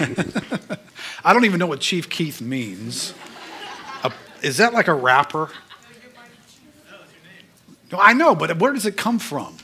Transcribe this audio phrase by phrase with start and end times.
[1.24, 3.14] I don't even know what Chief Keith means.
[4.02, 4.10] Uh,
[4.42, 5.50] is that like a rapper?
[7.92, 9.56] No, I know, but where does it come from?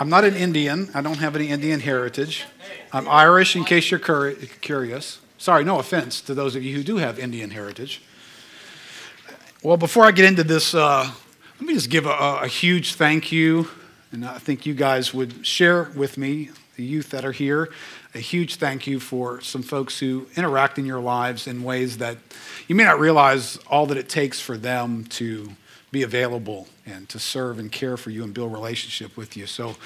[0.00, 0.90] I'm not an Indian.
[0.94, 2.44] I don't have any Indian heritage.
[2.92, 4.00] I'm Irish, in case you're
[4.60, 5.20] curious.
[5.38, 8.02] Sorry, no offense to those of you who do have Indian heritage.
[9.62, 11.08] Well, before I get into this, uh,
[11.60, 13.68] let me just give a, a, huge thank you,
[14.10, 17.70] and I think you guys would share with me, the youth that are here,
[18.14, 22.18] a huge thank you for some folks who interact in your lives in ways that
[22.68, 25.50] you may not realize all that it takes for them to
[25.92, 29.46] be available and to serve and care for you and build relationship with you.
[29.46, 29.76] So,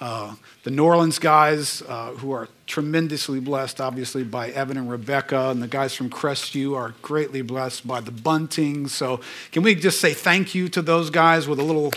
[0.00, 5.50] uh, the New Orleans guys, uh, who are tremendously blessed, obviously, by Evan and Rebecca,
[5.50, 8.90] and the guys from Crestview are greatly blessed by the Buntings.
[8.90, 9.20] So,
[9.52, 11.92] can we just say thank you to those guys with a little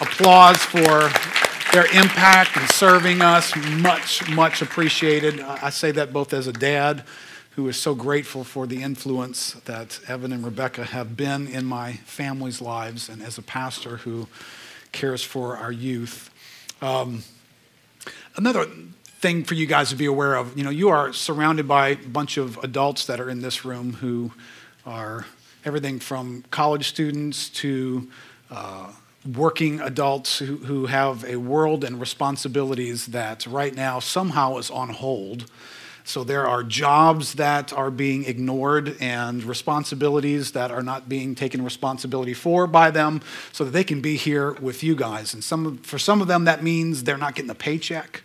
[0.00, 1.08] applause for
[1.76, 3.54] their impact and serving us?
[3.54, 5.40] Much, much appreciated.
[5.40, 7.04] I say that both as a dad
[7.50, 11.92] who is so grateful for the influence that Evan and Rebecca have been in my
[12.06, 14.26] family's lives, and as a pastor who
[14.92, 16.30] cares for our youth.
[16.80, 17.24] Um,
[18.36, 18.64] another
[19.20, 21.96] thing for you guys to be aware of you know, you are surrounded by a
[21.96, 24.32] bunch of adults that are in this room who
[24.86, 25.26] are
[25.62, 28.08] everything from college students to
[28.50, 28.90] uh,
[29.34, 34.90] working adults who, who have a world and responsibilities that right now somehow is on
[34.90, 35.46] hold
[36.06, 41.64] so there are jobs that are being ignored and responsibilities that are not being taken
[41.64, 45.34] responsibility for by them so that they can be here with you guys.
[45.34, 48.22] And some, for some of them, that means they're not getting a paycheck.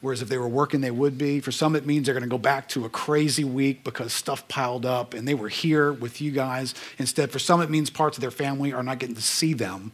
[0.00, 1.40] Whereas if they were working, they would be.
[1.40, 4.48] For some, it means they're going to go back to a crazy week because stuff
[4.48, 6.74] piled up and they were here with you guys.
[6.98, 9.92] Instead, for some, it means parts of their family are not getting to see them.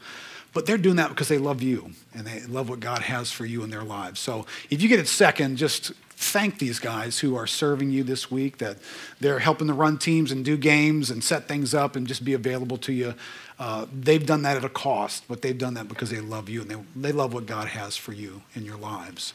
[0.53, 3.45] But they're doing that because they love you and they love what God has for
[3.45, 4.21] you in their lives.
[4.21, 8.31] So if you get a second, just thank these guys who are serving you this
[8.31, 8.79] week, that
[9.21, 12.33] they're helping to run teams and do games and set things up and just be
[12.33, 13.15] available to you.
[13.59, 16.63] Uh, they've done that at a cost, but they've done that because they love you
[16.63, 19.35] and they, they love what God has for you in your lives.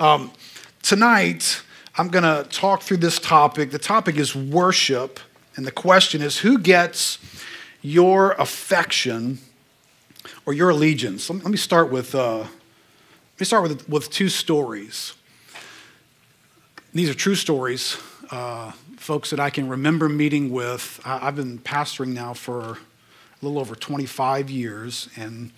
[0.00, 0.32] Um,
[0.80, 1.62] tonight,
[1.96, 3.70] I'm going to talk through this topic.
[3.70, 5.20] The topic is worship,
[5.54, 7.18] and the question is who gets
[7.82, 9.38] your affection
[10.46, 11.28] or your allegiance?
[11.28, 12.48] Let me start with, uh, let
[13.40, 15.14] me start with, with two stories.
[16.94, 17.98] These are true stories,
[18.30, 21.00] uh, folks that I can remember meeting with.
[21.04, 22.78] I've been pastoring now for a
[23.42, 25.50] little over 25 years, and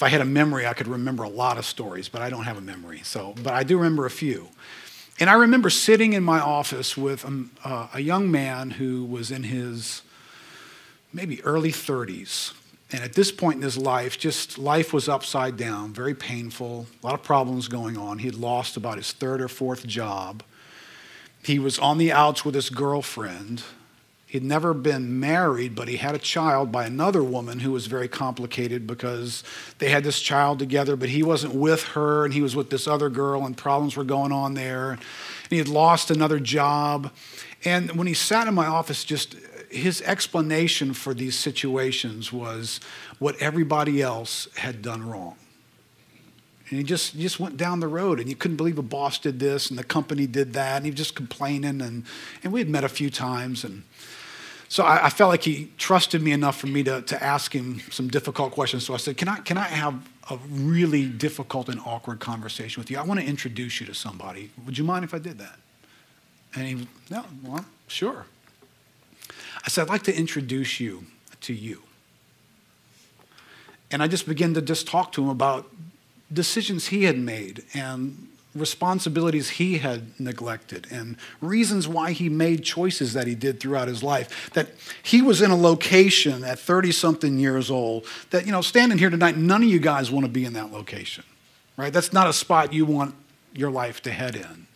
[0.00, 2.44] if I had a memory, I could remember a lot of stories, but I don't
[2.44, 3.02] have a memory.
[3.04, 4.48] So, but I do remember a few.
[5.20, 9.30] And I remember sitting in my office with a, uh, a young man who was
[9.30, 10.00] in his
[11.12, 12.54] maybe early 30s.
[12.90, 17.06] And at this point in his life, just life was upside down, very painful, a
[17.06, 18.20] lot of problems going on.
[18.20, 20.42] He had lost about his third or fourth job.
[21.44, 23.64] He was on the outs with his girlfriend.
[24.30, 28.06] He'd never been married, but he had a child by another woman who was very
[28.06, 29.42] complicated because
[29.78, 32.86] they had this child together, but he wasn't with her and he was with this
[32.86, 34.92] other girl, and problems were going on there.
[34.92, 35.00] And
[35.50, 37.10] he had lost another job.
[37.64, 39.34] And when he sat in my office, just
[39.68, 42.78] his explanation for these situations was
[43.18, 45.34] what everybody else had done wrong.
[46.68, 49.40] And he just, just went down the road, and you couldn't believe a boss did
[49.40, 51.80] this, and the company did that, and he was just complaining.
[51.80, 52.04] And,
[52.44, 53.64] and we had met a few times.
[53.64, 53.82] And
[54.70, 57.80] so I, I felt like he trusted me enough for me to, to ask him
[57.90, 58.86] some difficult questions.
[58.86, 62.88] So I said, can I, can I have a really difficult and awkward conversation with
[62.88, 62.96] you?
[62.96, 64.50] I want to introduce you to somebody.
[64.64, 65.58] Would you mind if I did that?
[66.54, 68.26] And he, no, well, sure.
[69.64, 71.04] I said, I'd like to introduce you
[71.40, 71.82] to you.
[73.90, 75.68] And I just began to just talk to him about
[76.32, 83.12] decisions he had made and responsibilities he had neglected and reasons why he made choices
[83.12, 84.50] that he did throughout his life.
[84.54, 84.70] That
[85.02, 89.10] he was in a location at 30 something years old that, you know, standing here
[89.10, 91.24] tonight, none of you guys want to be in that location,
[91.76, 91.92] right?
[91.92, 93.14] That's not a spot you want
[93.54, 94.66] your life to head in.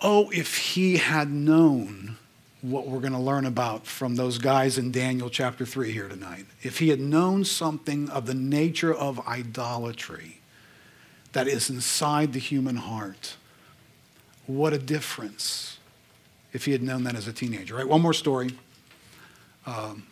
[0.00, 2.16] Oh, if he had known
[2.64, 6.46] what we're going to learn about from those guys in Daniel chapter 3 here tonight.
[6.62, 10.40] If he had known something of the nature of idolatry
[11.34, 13.36] that is inside the human heart,
[14.46, 15.78] what a difference
[16.52, 17.88] if he had known that as a teenager, right?
[17.88, 18.50] One more story.
[19.66, 20.04] Um,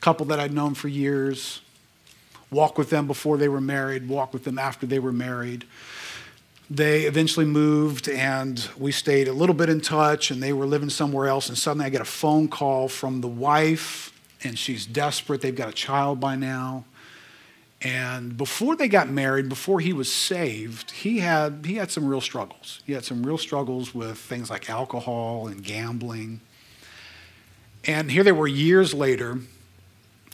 [0.00, 1.60] couple that I'd known for years,
[2.50, 5.64] walk with them before they were married, walk with them after they were married
[6.70, 10.88] they eventually moved and we stayed a little bit in touch and they were living
[10.88, 14.12] somewhere else and suddenly i get a phone call from the wife
[14.42, 16.84] and she's desperate they've got a child by now
[17.82, 22.20] And before they got married, before he was saved, he had, he had some real
[22.20, 22.82] struggles.
[22.86, 26.40] He had some real struggles with things like alcohol and gambling.
[27.86, 29.38] And here they were years later,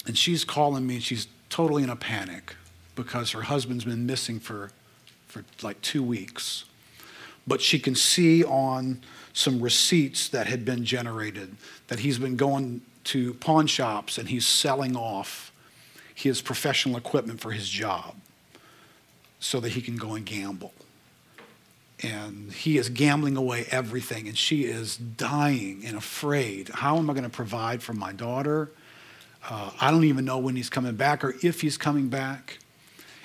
[0.07, 2.55] and she's calling me, and she's totally in a panic
[2.95, 4.71] because her husband's been missing for,
[5.27, 6.65] for like two weeks.
[7.47, 9.01] But she can see on
[9.33, 11.57] some receipts that had been generated
[11.89, 15.50] that he's been going to pawn shops and he's selling off
[16.23, 18.15] his professional equipment for his job
[19.39, 20.73] so that he can go and gamble.
[22.03, 26.69] And he is gambling away everything, and she is dying and afraid.
[26.69, 28.71] How am I going to provide for my daughter?
[29.49, 32.59] Uh, I don't even know when he's coming back or if he's coming back.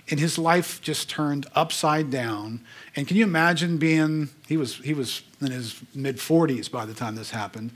[0.09, 2.61] And his life just turned upside down.
[2.95, 6.93] And can you imagine being, he was, he was in his mid 40s by the
[6.93, 7.71] time this happened.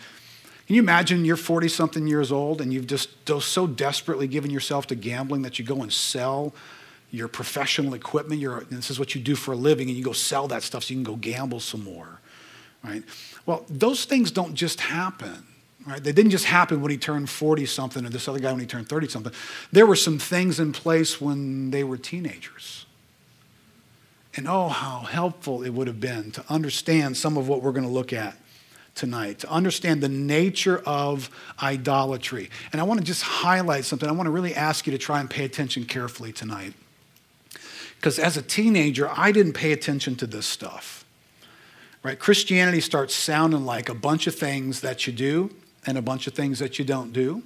[0.69, 4.85] Can you imagine you're 40 something years old and you've just so desperately given yourself
[4.85, 6.53] to gambling that you go and sell
[7.09, 8.39] your professional equipment?
[8.39, 10.83] Your, this is what you do for a living, and you go sell that stuff
[10.83, 12.21] so you can go gamble some more,
[12.83, 13.01] right?
[13.47, 15.43] Well, those things don't just happen.
[15.87, 16.03] Right?
[16.03, 18.67] They didn't just happen when he turned 40 something or this other guy when he
[18.67, 19.33] turned 30 something.
[19.71, 22.85] There were some things in place when they were teenagers.
[24.35, 27.87] And oh, how helpful it would have been to understand some of what we're going
[27.87, 28.37] to look at
[28.95, 31.29] tonight to understand the nature of
[31.61, 32.49] idolatry.
[32.71, 34.07] And I want to just highlight something.
[34.07, 36.73] I want to really ask you to try and pay attention carefully tonight.
[37.95, 41.05] Because as a teenager, I didn't pay attention to this stuff.
[42.01, 42.17] Right?
[42.17, 45.53] Christianity starts sounding like a bunch of things that you do
[45.85, 47.43] and a bunch of things that you don't do.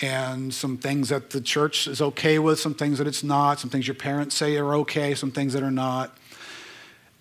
[0.00, 3.70] And some things that the church is okay with, some things that it's not, some
[3.70, 6.16] things your parents say are okay, some things that are not.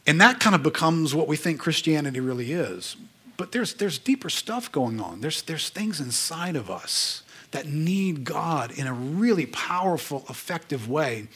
[0.06, 2.96] And that kind of becomes what we think Christianity really is
[3.38, 5.22] but there's, there's deeper stuff going on.
[5.22, 11.28] There's, there's things inside of us that need God in a really powerful, effective way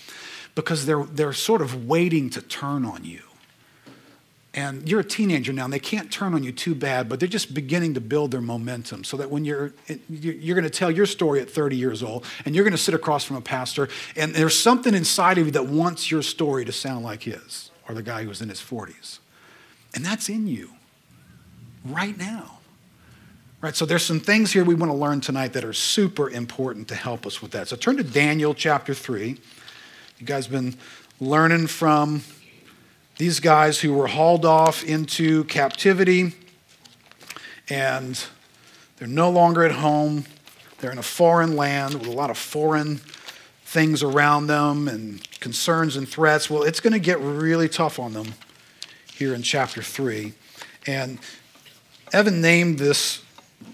[0.56, 3.22] because they're, they're sort of waiting to turn on you.
[4.54, 7.30] And you're a teenager now, and they can't turn on you too bad, but they're
[7.30, 9.72] just beginning to build their momentum so that when you're,
[10.10, 12.96] you're going to tell your story at 30 years old, and you're going to sit
[12.96, 16.72] across from a pastor, and there's something inside of you that wants your story to
[16.72, 19.20] sound like his, or the guy who was in his 40s.
[19.94, 20.72] And that's in you
[21.92, 22.60] right now.
[23.60, 26.88] Right, so there's some things here we want to learn tonight that are super important
[26.90, 27.68] to help us with that.
[27.68, 29.30] So turn to Daniel chapter 3.
[30.20, 30.76] You guys been
[31.20, 32.22] learning from
[33.18, 36.34] these guys who were hauled off into captivity
[37.70, 38.24] and
[38.98, 40.26] they're no longer at home.
[40.80, 42.98] They're in a foreign land with a lot of foreign
[43.64, 46.50] things around them and concerns and threats.
[46.50, 48.36] Well, it's going to get really tough on them
[49.14, 50.34] here in chapter 3.
[50.86, 51.20] And
[52.14, 53.22] Evan named this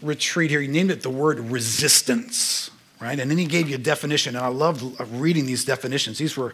[0.01, 3.19] retreat here, he named it the word resistance, right?
[3.19, 4.81] And then he gave you a definition, and I love
[5.19, 6.17] reading these definitions.
[6.17, 6.53] These were,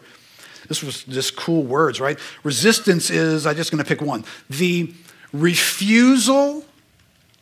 [0.68, 2.18] this was just cool words, right?
[2.42, 4.92] Resistance is, I'm just going to pick one, the
[5.32, 6.64] refusal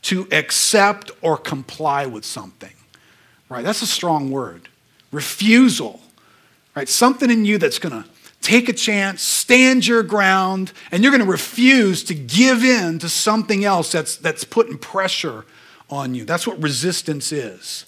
[0.03, 2.73] to accept or comply with something,
[3.49, 3.65] right?
[3.65, 4.69] That's a strong word.
[5.11, 6.01] Refusal,
[6.75, 6.89] right?
[6.89, 8.09] Something in you that's going to
[8.41, 13.09] take a chance, stand your ground, and you're going to refuse to give in to
[13.09, 15.45] something else that's, that's putting pressure
[15.91, 16.25] on you.
[16.25, 17.85] That's what resistance is.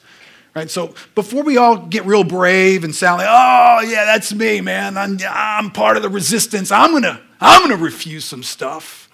[0.55, 0.69] Right?
[0.69, 4.97] So before we all get real brave and sound like, oh, yeah, that's me, man.
[4.97, 6.73] I'm, I'm part of the resistance.
[6.73, 9.08] I'm going to I'm going to refuse some stuff.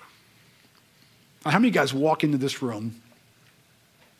[1.44, 3.00] How many of you guys walk into this room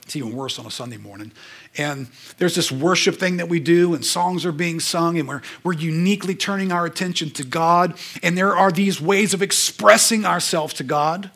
[0.07, 1.33] it's even worse on a Sunday morning.
[1.77, 2.07] And
[2.39, 5.73] there's this worship thing that we do, and songs are being sung, and we're, we're
[5.73, 7.99] uniquely turning our attention to God.
[8.23, 11.33] And there are these ways of expressing ourselves to God.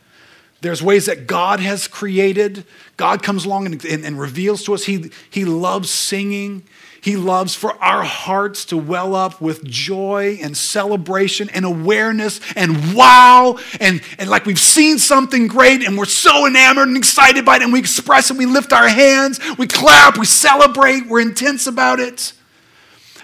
[0.61, 2.65] There's ways that God has created.
[2.97, 6.63] God comes along and, and, and reveals to us He, he loves singing.
[7.03, 12.95] He loves for our hearts to well up with joy and celebration and awareness and
[12.95, 13.59] wow.
[13.81, 17.63] And, and like we've seen something great and we're so enamored and excited by it
[17.63, 18.37] and we express it.
[18.37, 22.35] We lift our hands, we clap, we celebrate, we're intense about it.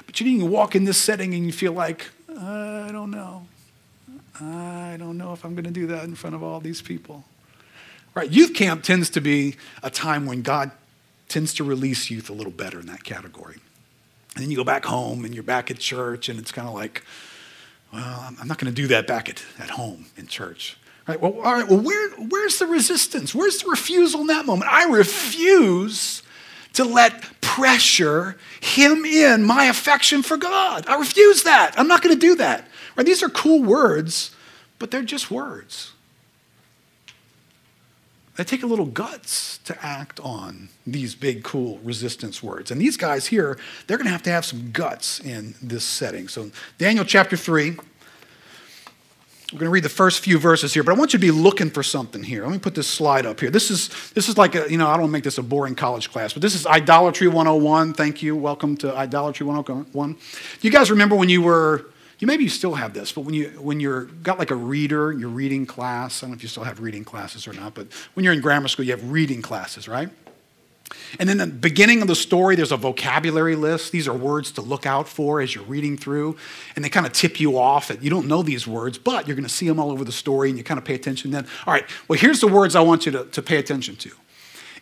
[0.06, 3.46] But you didn't walk in this setting and you feel like, I don't know.
[4.40, 7.24] I don't know if I'm going to do that in front of all these people.
[8.14, 8.30] Right?
[8.30, 10.70] Youth camp tends to be a time when God
[11.28, 13.56] tends to release youth a little better in that category.
[14.36, 16.74] And then you go back home and you're back at church, and it's kind of
[16.74, 17.02] like,
[17.90, 20.76] well, I'm not going to do that back at, at home in church.
[21.08, 21.18] Right?
[21.18, 23.34] Well, all right, well, where, where's the resistance?
[23.34, 24.70] Where's the refusal in that moment?
[24.70, 26.22] I refuse
[26.74, 30.86] to let pressure him in my affection for God.
[30.86, 31.72] I refuse that.
[31.78, 32.68] I'm not going to do that.
[32.94, 33.06] Right?
[33.06, 34.36] These are cool words,
[34.78, 35.92] but they're just words.
[38.36, 42.70] They take a little guts to act on these big, cool resistance words.
[42.70, 46.28] And these guys here, they're going to have to have some guts in this setting.
[46.28, 47.76] So, Daniel chapter 3,
[49.52, 51.30] we're going to read the first few verses here, but I want you to be
[51.30, 52.42] looking for something here.
[52.42, 53.48] Let me put this slide up here.
[53.48, 55.42] This is, this is like, a, you know, I don't want to make this a
[55.42, 57.94] boring college class, but this is Idolatry 101.
[57.94, 58.36] Thank you.
[58.36, 60.12] Welcome to Idolatry 101.
[60.12, 60.18] Do
[60.60, 61.86] you guys remember when you were
[62.18, 65.12] you maybe you still have this, but when you when you're got like a reader,
[65.12, 66.22] you're reading class.
[66.22, 68.40] I don't know if you still have reading classes or not, but when you're in
[68.40, 70.08] grammar school, you have reading classes, right?
[71.18, 73.90] And then the beginning of the story, there's a vocabulary list.
[73.90, 76.36] These are words to look out for as you're reading through,
[76.74, 79.36] and they kind of tip you off that you don't know these words, but you're
[79.36, 81.32] going to see them all over the story, and you kind of pay attention.
[81.32, 84.12] Then, all right, well, here's the words I want you to, to pay attention to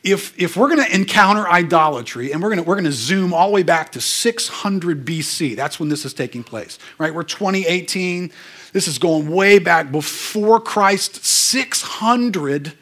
[0.05, 3.55] if, if we're going to encounter idolatry, and we're going we're to zoom all the
[3.55, 7.13] way back to 600 BC, that's when this is taking place, right?
[7.13, 8.31] We're 2018.
[8.75, 12.75] This is going way back before Christ, 600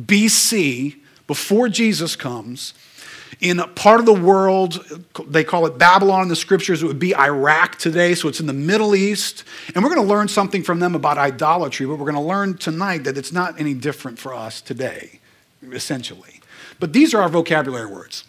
[0.00, 0.96] BC,
[1.26, 2.72] before Jesus comes.
[3.42, 6.98] In a part of the world, they call it Babylon in the scriptures, it would
[6.98, 9.44] be Iraq today, so it's in the Middle East.
[9.74, 12.56] And we're going to learn something from them about idolatry, but we're going to learn
[12.56, 15.20] tonight that it's not any different for us today,
[15.72, 16.39] essentially.
[16.80, 18.24] But these are our vocabulary words.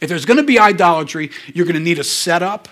[0.00, 2.68] If there's going to be idolatry, you're going to need a setup.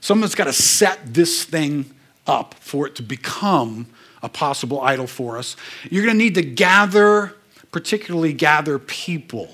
[0.00, 1.90] Someone's got to set this thing
[2.26, 3.86] up for it to become
[4.22, 5.56] a possible idol for us.
[5.90, 7.34] You're going to need to gather,
[7.72, 9.48] particularly gather people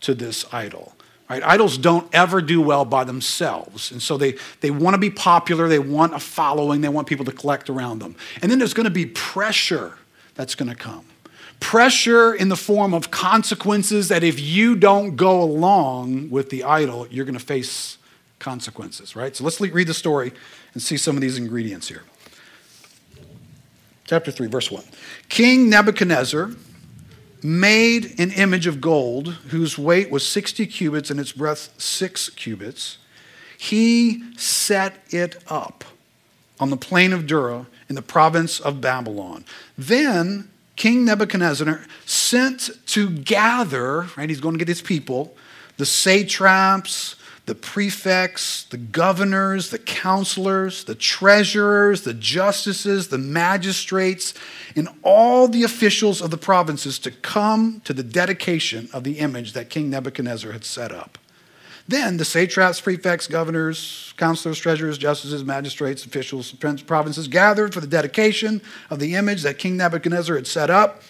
[0.00, 0.94] to this idol.
[1.28, 1.42] Right?
[1.42, 3.90] Idols don't ever do well by themselves.
[3.90, 7.24] And so they, they want to be popular, they want a following, they want people
[7.24, 8.16] to collect around them.
[8.42, 9.96] And then there's going to be pressure
[10.34, 11.06] that's going to come
[11.62, 17.06] pressure in the form of consequences that if you don't go along with the idol,
[17.08, 17.98] you're going to face
[18.40, 19.36] consequences, right?
[19.36, 20.32] So let's read the story
[20.74, 22.02] and see some of these ingredients here.
[24.04, 24.82] Chapter 3, verse 1.
[25.28, 26.50] King Nebuchadnezzar
[27.44, 32.98] made an image of gold whose weight was 60 cubits and its breadth 6 cubits.
[33.56, 35.84] He set it up
[36.58, 39.44] on the plain of Dura in the province of Babylon.
[39.78, 44.28] Then King Nebuchadnezzar sent to gather, right?
[44.28, 45.36] He's going to get his people,
[45.76, 54.32] the satraps, the prefects, the governors, the counselors, the treasurers, the justices, the magistrates,
[54.76, 59.54] and all the officials of the provinces to come to the dedication of the image
[59.54, 61.18] that King Nebuchadnezzar had set up.
[61.88, 68.62] Then the satraps, prefects, governors, counselors, treasurers, justices, magistrates, officials, provinces gathered for the dedication
[68.88, 71.02] of the image that King Nebuchadnezzar had set up.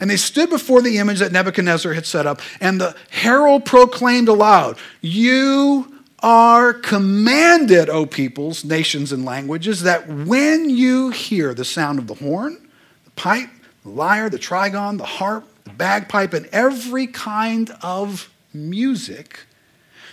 [0.00, 2.40] And they stood before the image that Nebuchadnezzar had set up.
[2.60, 10.70] And the herald proclaimed aloud, You are commanded, O peoples, nations, and languages, that when
[10.70, 12.68] you hear the sound of the horn,
[13.04, 13.50] the pipe,
[13.82, 19.40] the lyre, the trigon, the harp, the bagpipe, and every kind of music,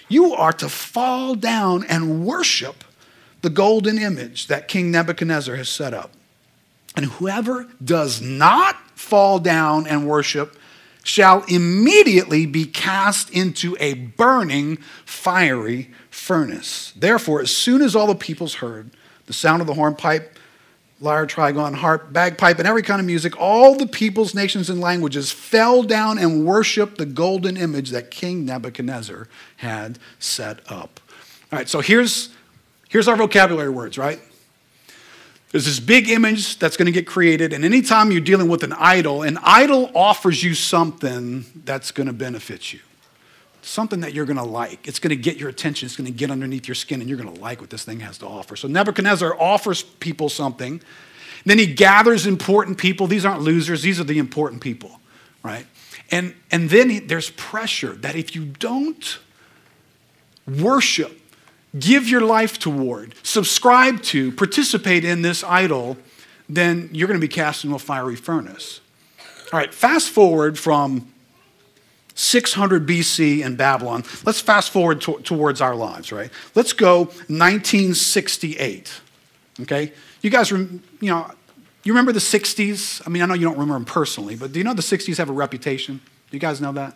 [0.08, 2.84] you are to fall down and worship
[3.42, 6.12] the golden image that King Nebuchadnezzar has set up.
[6.96, 10.56] And whoever does not fall down and worship
[11.04, 16.94] shall immediately be cast into a burning, fiery furnace.
[16.96, 18.92] Therefore, as soon as all the peoples heard
[19.26, 20.38] the sound of the hornpipe,
[21.04, 25.32] lyre, trigon, harp, bagpipe, and every kind of music, all the peoples, nations, and languages
[25.32, 31.00] fell down and worshiped the golden image that King Nebuchadnezzar had set up.
[31.52, 32.30] All right, so here's,
[32.90, 34.20] here's our vocabulary words, right?
[35.52, 38.74] There's this big image that's going to get created, and anytime you're dealing with an
[38.74, 42.80] idol, an idol offers you something that's going to benefit you
[43.66, 44.88] something that you're going to like.
[44.88, 45.86] It's going to get your attention.
[45.86, 48.00] It's going to get underneath your skin, and you're going to like what this thing
[48.02, 48.56] has to offer.
[48.56, 50.82] So Nebuchadnezzar offers people something.
[51.46, 53.08] Then he gathers important people.
[53.08, 55.00] These aren't losers, these are the important people,
[55.44, 55.66] right?
[56.12, 59.20] And, and then he, there's pressure that if you don't
[60.48, 61.20] worship,
[61.78, 65.98] give your life toward, subscribe to, participate in this idol,
[66.48, 68.82] then you're going to be cast into a fiery furnace.
[69.52, 71.13] All right, fast forward from
[72.16, 74.04] 600 BC in Babylon.
[74.26, 76.30] Let's fast forward to, towards our lives, right?
[76.56, 79.02] Let's go 1968.
[79.62, 79.94] Okay?
[80.22, 81.32] You guys, you know,
[81.84, 83.02] you remember the 60s?
[83.06, 85.18] I mean, I know you don't remember them personally, but do you know the 60s
[85.18, 85.98] have a reputation?
[85.98, 86.96] Do you guys know that?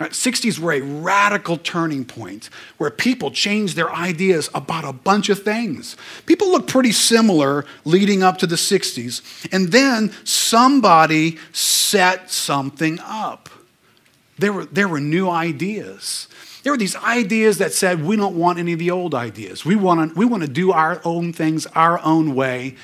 [0.00, 5.28] Right, 60s were a radical turning point where people changed their ideas about a bunch
[5.28, 5.96] of things.
[6.24, 13.48] People looked pretty similar leading up to the 60s, and then somebody set something up.
[14.38, 16.28] There were, there were new ideas.
[16.62, 19.64] There were these ideas that said, we don't want any of the old ideas.
[19.64, 22.76] We want to we want to do our own things our own way.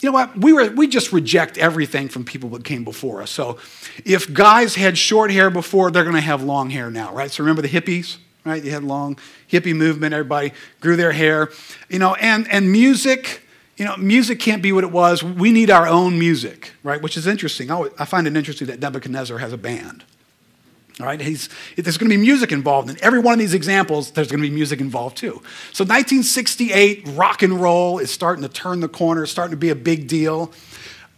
[0.00, 0.36] you know what?
[0.36, 3.30] We, were, we just reject everything from people that came before us.
[3.30, 3.58] So
[4.04, 7.30] if guys had short hair before, they're going to have long hair now, right?
[7.30, 8.62] So remember the hippies, right?
[8.62, 9.18] You had long
[9.50, 10.14] hippie movement.
[10.14, 11.50] Everybody grew their hair,
[11.88, 13.42] you know, and, and music,
[13.76, 15.22] you know, music can't be what it was.
[15.22, 17.02] We need our own music, right?
[17.02, 17.70] Which is interesting.
[17.70, 20.04] I find it interesting that Nebuchadnezzar has a band.
[21.00, 22.90] All right, He's, there's going to be music involved.
[22.90, 25.42] In every one of these examples, there's going to be music involved too.
[25.72, 29.76] So 1968, rock and roll is starting to turn the corner, starting to be a
[29.76, 30.52] big deal.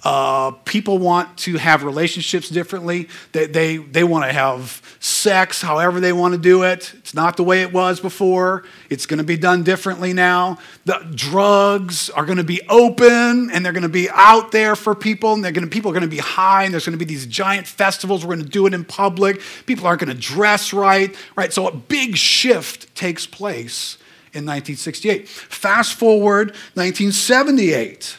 [0.02, 3.08] Uh, people want to have relationships differently.
[3.32, 6.92] They, they, they want to have sex however they want to do it.
[6.98, 8.64] It's not the way it was before.
[8.88, 10.58] It's going to be done differently now.
[10.86, 14.94] The drugs are going to be open and they're going to be out there for
[14.94, 15.34] people.
[15.34, 17.04] And they're going to, people are going to be high and there's going to be
[17.04, 18.24] these giant festivals.
[18.24, 19.40] We're going to do it in public.
[19.66, 21.14] People aren't going to dress right.
[21.36, 21.52] Right.
[21.52, 23.98] So a big shift takes place
[24.32, 25.28] in 1968.
[25.28, 28.16] Fast forward 1978.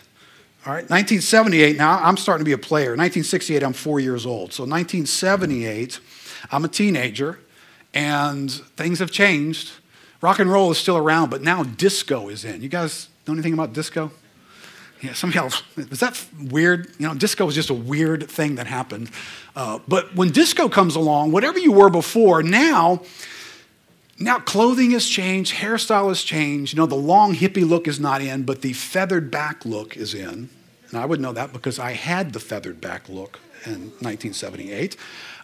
[0.63, 2.89] All right, 1978, now I'm starting to be a player.
[2.89, 4.53] 1968, I'm four years old.
[4.53, 5.99] So 1978,
[6.51, 7.39] I'm a teenager,
[7.95, 9.71] and things have changed.
[10.21, 12.61] Rock and roll is still around, but now disco is in.
[12.61, 14.11] You guys know anything about disco?
[15.01, 16.91] Yeah, some y'all, is that weird?
[16.99, 19.09] You know, disco is just a weird thing that happened.
[19.55, 23.01] Uh, but when disco comes along, whatever you were before, now,
[24.21, 26.73] now clothing has changed, hairstyle has changed.
[26.73, 30.13] You know, the long hippie look is not in, but the feathered back look is
[30.13, 30.49] in.
[30.89, 34.97] And I would know that because I had the feathered back look in 1978.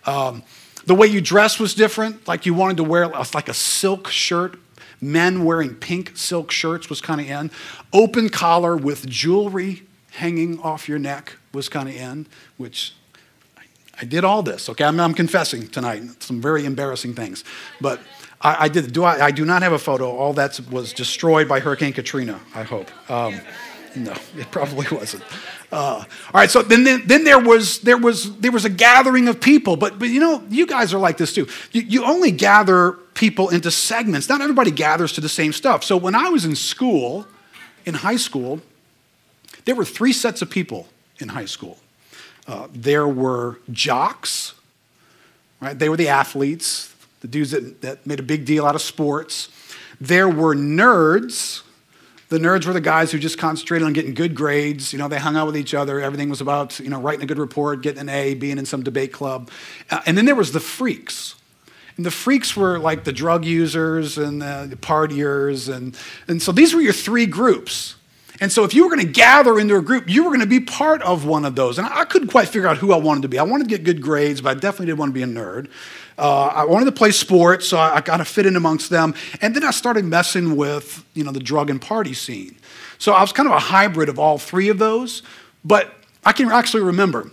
[0.05, 0.43] Um,
[0.85, 2.27] the way you dress was different.
[2.27, 4.57] Like you wanted to wear like a silk shirt.
[4.99, 7.51] Men wearing pink silk shirts was kind of in.
[7.93, 12.25] Open collar with jewelry hanging off your neck was kind of in,
[12.57, 12.93] which
[13.99, 14.69] I did all this.
[14.69, 17.43] Okay, I'm, I'm confessing tonight some very embarrassing things,
[17.81, 17.99] but
[18.41, 18.93] I, I did.
[18.93, 20.15] Do I, I, do not have a photo.
[20.15, 22.39] All that was destroyed by Hurricane Katrina.
[22.53, 22.89] I hope.
[23.09, 23.39] Um,
[23.95, 25.23] no, it probably wasn't.
[25.71, 29.27] Uh, all right, so then, then, then, there, was, there, was, there was a gathering
[29.27, 31.47] of people, but, but you know, you guys are like this too.
[31.71, 34.29] You, you only gather people into segments.
[34.29, 35.83] Not everybody gathers to the same stuff.
[35.83, 37.27] So when I was in school,
[37.85, 38.61] in high school,
[39.65, 40.87] there were three sets of people
[41.19, 41.77] in high school.
[42.47, 44.53] Uh, there were jocks,
[45.59, 45.77] right?
[45.77, 46.93] They were the athletes,
[47.27, 49.49] the dudes that, that made a big deal out of sports.
[49.99, 51.63] There were nerds,
[52.29, 54.91] the nerds were the guys who just concentrated on getting good grades.
[54.91, 56.01] You know, they hung out with each other.
[56.01, 58.83] Everything was about, you know, writing a good report, getting an A, being in some
[58.83, 59.49] debate club.
[59.89, 61.35] Uh, and then there was the freaks.
[61.95, 65.73] And the freaks were like the drug users and the, the partiers.
[65.73, 67.95] And, and so these were your three groups.
[68.39, 70.45] And so if you were going to gather into a group, you were going to
[70.45, 71.79] be part of one of those.
[71.79, 73.39] And I couldn't quite figure out who I wanted to be.
[73.39, 75.69] I wanted to get good grades, but I definitely didn't want to be a nerd.
[76.17, 79.13] Uh, I wanted to play sports, so I, I got to fit in amongst them.
[79.41, 82.57] And then I started messing with, you know, the drug and party scene.
[82.97, 85.21] So I was kind of a hybrid of all three of those.
[85.63, 85.93] But
[86.25, 87.29] I can actually remember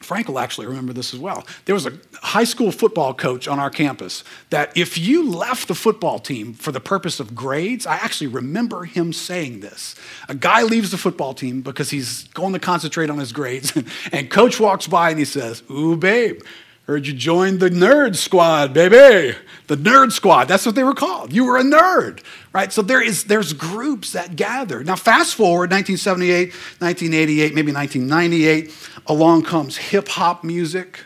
[0.00, 1.46] Frank will actually remember this as well.
[1.66, 5.74] There was a high school football coach on our campus that if you left the
[5.74, 9.96] football team for the purpose of grades, I actually remember him saying this.
[10.28, 13.76] A guy leaves the football team because he's going to concentrate on his grades,
[14.12, 16.40] and coach walks by and he says, Ooh, babe,
[16.88, 19.36] Heard you joined the nerd squad, baby.
[19.66, 20.48] The nerd squad.
[20.48, 21.34] That's what they were called.
[21.34, 22.22] You were a nerd,
[22.54, 22.72] right?
[22.72, 24.82] So there is there's groups that gather.
[24.82, 28.74] Now fast forward 1978, 1988, maybe 1998,
[29.06, 31.00] along comes hip hop music,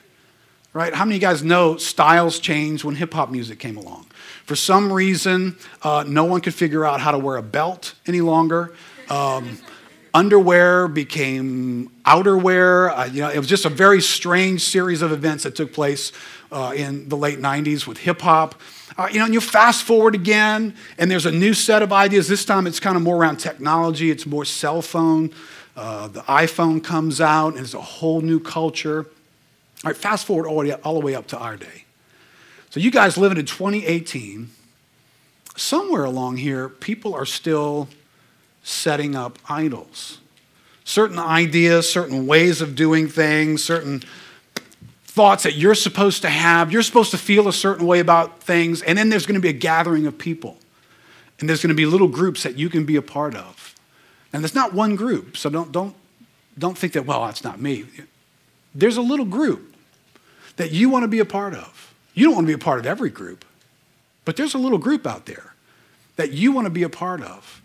[0.73, 0.95] right?
[0.95, 4.07] How many of you guys know styles changed when hip hop music came along?
[4.45, 8.21] For some reason, uh, no one could figure out how to wear a belt any
[8.21, 8.73] longer.
[9.11, 9.59] Um,
[10.15, 12.97] underwear became outerwear.
[12.97, 16.13] Uh, you know, it was just a very strange series of events that took place
[16.51, 18.61] uh, in the late 90s with hip hop.
[18.97, 22.29] Uh, you know, and you fast forward again, and there's a new set of ideas.
[22.29, 25.31] This time it's kind of more around technology, it's more cell phone.
[25.75, 29.07] Uh, the iPhone comes out, and it's a whole new culture.
[29.85, 31.85] All right, fast forward all the, way, all the way up to our day.
[32.69, 34.51] So, you guys living in 2018,
[35.57, 37.89] somewhere along here, people are still
[38.63, 40.19] setting up idols.
[40.85, 44.03] Certain ideas, certain ways of doing things, certain
[45.05, 46.73] thoughts that you're supposed to have.
[46.73, 49.49] You're supposed to feel a certain way about things, and then there's going to be
[49.49, 50.57] a gathering of people.
[51.39, 53.75] And there's going to be little groups that you can be a part of.
[54.33, 55.95] And there's not one group, so don't, don't,
[56.59, 57.85] don't think that, well, that's not me.
[58.75, 59.75] There's a little group
[60.57, 61.95] that you want to be a part of.
[62.15, 63.45] You don't want to be a part of every group,
[64.25, 65.55] but there's a little group out there
[66.17, 67.62] that you want to be a part of.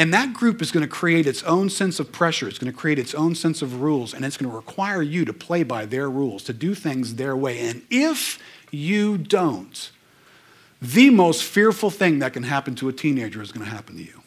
[0.00, 2.48] And that group is going to create its own sense of pressure.
[2.48, 5.26] It's going to create its own sense of rules, and it's going to require you
[5.26, 7.58] to play by their rules, to do things their way.
[7.58, 8.38] And if
[8.70, 9.90] you don't,
[10.80, 14.02] the most fearful thing that can happen to a teenager is going to happen to
[14.02, 14.22] you.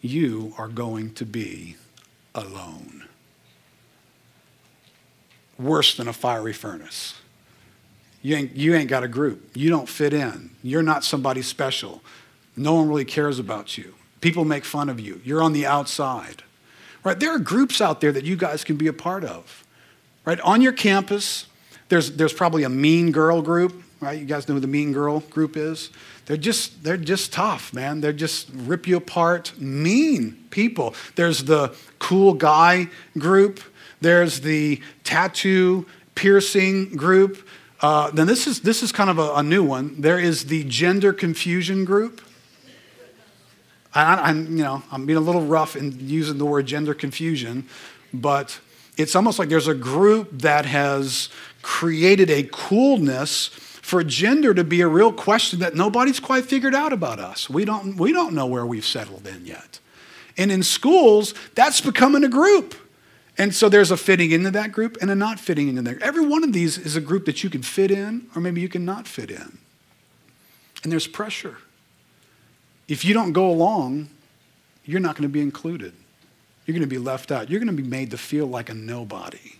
[0.00, 1.76] you are going to be
[2.34, 3.04] alone.
[5.60, 7.14] Worse than a fiery furnace.
[8.22, 9.56] You ain't, you ain't got a group.
[9.56, 10.50] You don't fit in.
[10.64, 12.02] You're not somebody special.
[12.56, 13.94] No one really cares about you.
[14.20, 15.20] People make fun of you.
[15.24, 16.42] You're on the outside.
[17.04, 17.18] Right?
[17.18, 19.64] There are groups out there that you guys can be a part of.
[20.24, 20.40] Right?
[20.40, 21.46] On your campus,
[21.88, 24.18] there's, there's probably a mean girl group, right?
[24.18, 25.90] You guys know who the mean girl group is?
[26.26, 28.00] They're just, they're just tough, man.
[28.00, 30.94] They're just rip you apart, mean people.
[31.14, 33.60] There's the cool guy group.
[34.00, 37.48] There's the tattoo piercing group.
[37.80, 40.00] Uh, then this is, this is kind of a, a, new one.
[40.00, 42.20] There is the gender confusion group.
[43.94, 47.66] I, am you know, I'm being a little rough in using the word gender confusion,
[48.12, 48.60] but
[48.96, 51.28] it's almost like there's a group that has
[51.62, 56.92] created a coolness for gender to be a real question that nobody's quite figured out
[56.92, 57.48] about us.
[57.48, 59.80] We don't, we don't know where we've settled in yet.
[60.36, 62.74] And in schools, that's becoming a group.
[63.38, 65.98] And so there's a fitting into that group and a not fitting into there.
[66.02, 68.68] Every one of these is a group that you can fit in or maybe you
[68.68, 69.58] can not fit in.
[70.82, 71.56] And there's pressure.
[72.88, 74.08] If you don't go along,
[74.84, 75.92] you're not going to be included.
[76.64, 77.50] You're going to be left out.
[77.50, 79.56] You're going to be made to feel like a nobody.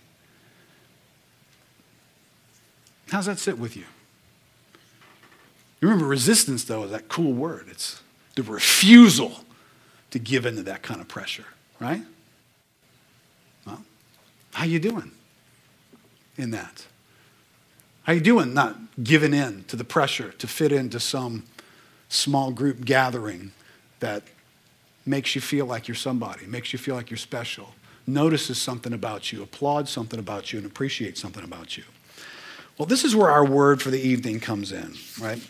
[3.09, 3.85] How's that sit with you?
[5.81, 7.67] You remember, resistance, though, is that cool word.
[7.69, 8.01] It's
[8.35, 9.43] the refusal
[10.11, 11.45] to give into that kind of pressure,
[11.79, 12.01] right?
[13.65, 13.83] Well,
[14.53, 15.11] how you doing
[16.37, 16.85] in that?
[18.03, 21.43] How you doing not giving in to the pressure to fit into some
[22.09, 23.51] small group gathering
[23.99, 24.23] that
[25.05, 27.73] makes you feel like you're somebody, makes you feel like you're special,
[28.05, 31.83] notices something about you, applauds something about you, and appreciates something about you.
[32.77, 35.45] Well, this is where our word for the evening comes in, right?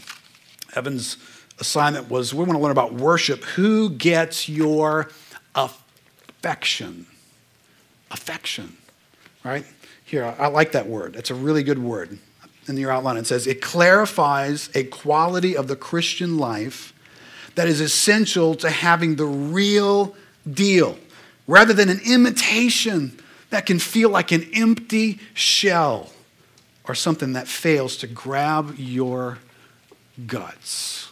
[0.76, 1.18] Evan's
[1.60, 3.44] assignment was we want to learn about worship.
[3.44, 5.10] Who gets your
[5.56, 7.06] affection?
[8.12, 8.78] Affection,
[9.44, 9.66] right?
[10.04, 11.16] Here, I like that word.
[11.16, 12.18] It's a really good word.
[12.70, 16.94] In your outline, it says it clarifies a quality of the Christian life
[17.56, 20.16] that is essential to having the real
[20.50, 20.98] deal
[21.48, 26.12] rather than an imitation that can feel like an empty shell
[26.88, 29.40] or something that fails to grab your
[30.28, 31.10] guts.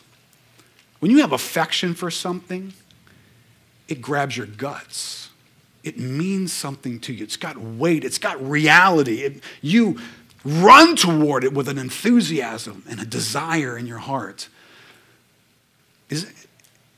[0.99, 2.73] When you have affection for something,
[3.87, 5.29] it grabs your guts.
[5.83, 7.23] It means something to you.
[7.23, 9.21] It's got weight, it's got reality.
[9.21, 9.99] It, you
[10.47, 14.47] run toward it with an enthusiasm and a desire in your heart.
[16.09, 16.31] Is,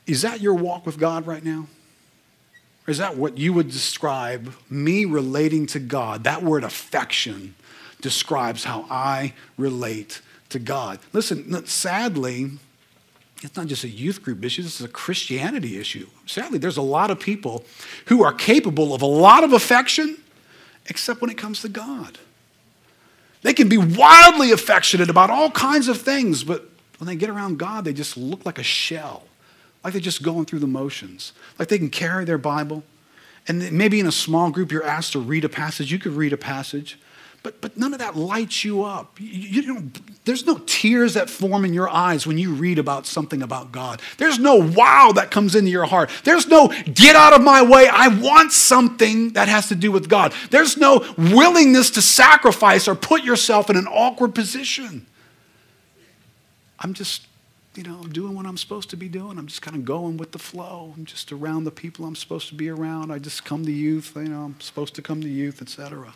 [0.06, 1.66] is that your walk with God right now?
[2.86, 6.22] Or is that what you would describe me relating to God?
[6.24, 7.56] That word affection
[8.00, 11.00] describes how I relate to God.
[11.12, 12.52] Listen, sadly,
[13.42, 16.06] it's not just a youth group issue, this is a Christianity issue.
[16.24, 17.64] Sadly, there's a lot of people
[18.06, 20.18] who are capable of a lot of affection,
[20.86, 22.18] except when it comes to God.
[23.42, 27.58] They can be wildly affectionate about all kinds of things, but when they get around
[27.58, 29.24] God, they just look like a shell,
[29.82, 32.84] like they're just going through the motions, like they can carry their Bible.
[33.48, 35.90] And maybe in a small group, you're asked to read a passage.
[35.90, 36.98] You could read a passage.
[37.42, 39.18] But, but none of that lights you up.
[39.18, 39.82] You, you know,
[40.26, 44.02] there's no tears that form in your eyes when you read about something about God.
[44.18, 46.10] There's no wow that comes into your heart.
[46.24, 47.88] There's no get out of my way.
[47.90, 50.34] I want something that has to do with God.
[50.50, 55.06] There's no willingness to sacrifice or put yourself in an awkward position.
[56.78, 57.26] I'm just,
[57.74, 59.38] you know, doing what I'm supposed to be doing.
[59.38, 60.92] I'm just kind of going with the flow.
[60.94, 63.10] I'm just around the people I'm supposed to be around.
[63.10, 64.12] I just come to youth.
[64.14, 66.12] You know, I'm supposed to come to youth, etc.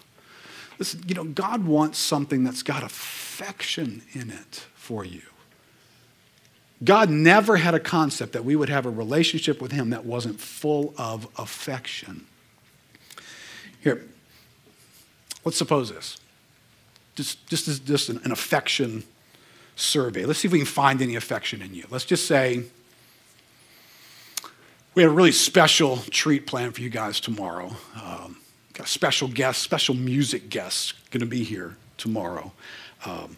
[0.79, 5.23] Listen, you know, God wants something that's got affection in it for you.
[6.83, 10.41] God never had a concept that we would have a relationship with Him that wasn't
[10.41, 12.27] full of affection.
[13.81, 14.05] Here,
[15.45, 16.19] let's suppose this.
[17.15, 19.05] Just, just, just an, an affection
[19.77, 20.25] survey.
[20.25, 21.87] Let's see if we can find any affection in you.
[21.91, 22.65] Let's just say
[24.95, 27.73] we have a really special treat planned for you guys tomorrow.
[28.01, 28.39] Um,
[28.75, 32.53] Got special guest, special music guest going to be here tomorrow.
[33.07, 33.37] Um,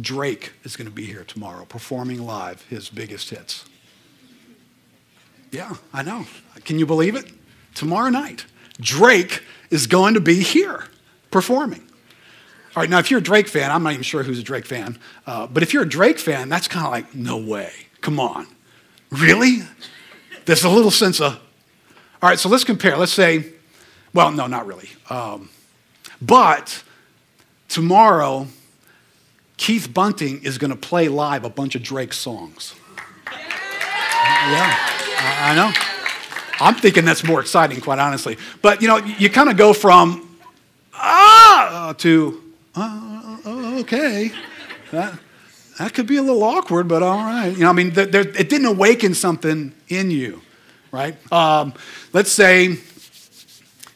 [0.00, 3.64] Drake is going to be here tomorrow, performing live his biggest hits.
[5.50, 6.26] Yeah, I know.
[6.64, 7.32] Can you believe it?
[7.74, 8.44] Tomorrow night,
[8.80, 10.84] Drake is going to be here
[11.30, 11.88] performing.
[12.76, 14.66] All right, now if you're a Drake fan, I'm not even sure who's a Drake
[14.66, 17.72] fan, uh, but if you're a Drake fan, that's kind of like, no way.
[18.02, 18.46] Come on.
[19.10, 19.62] Really?
[20.44, 21.40] There's a little sense of,
[22.22, 22.96] all right, so let's compare.
[22.96, 23.52] Let's say
[24.14, 24.88] well, no, not really.
[25.10, 25.50] Um,
[26.20, 26.82] but
[27.68, 28.46] tomorrow,
[29.56, 32.74] Keith Bunting is going to play live a bunch of Drake songs.
[33.30, 34.76] Yeah,
[35.18, 35.72] I, I know.
[36.60, 38.36] I'm thinking that's more exciting, quite honestly.
[38.62, 40.38] But you know, you kind of go from
[40.94, 42.42] ah to
[42.74, 44.32] uh, okay.
[44.90, 45.18] That,
[45.78, 47.48] that could be a little awkward, but all right.
[47.48, 50.40] You know, I mean, there, it didn't awaken something in you,
[50.90, 51.16] right?
[51.32, 51.74] Um,
[52.12, 52.78] let's say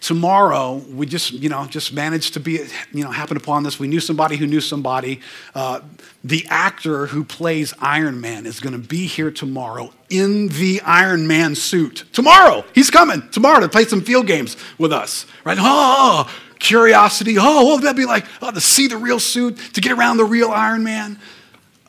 [0.02, 2.60] tomorrow we just you know just managed to be
[2.92, 3.78] you know happened upon this.
[3.78, 5.20] We knew somebody who knew somebody.
[5.54, 5.80] Uh,
[6.22, 11.26] the actor who plays iron man is going to be here tomorrow in the iron
[11.26, 12.04] man suit.
[12.12, 12.64] Tomorrow!
[12.74, 15.58] He's coming tomorrow to play some field games with us right?
[15.60, 18.26] Oh curiosity oh what would that be like?
[18.40, 21.18] Oh, to see the real suit to get around the real iron man.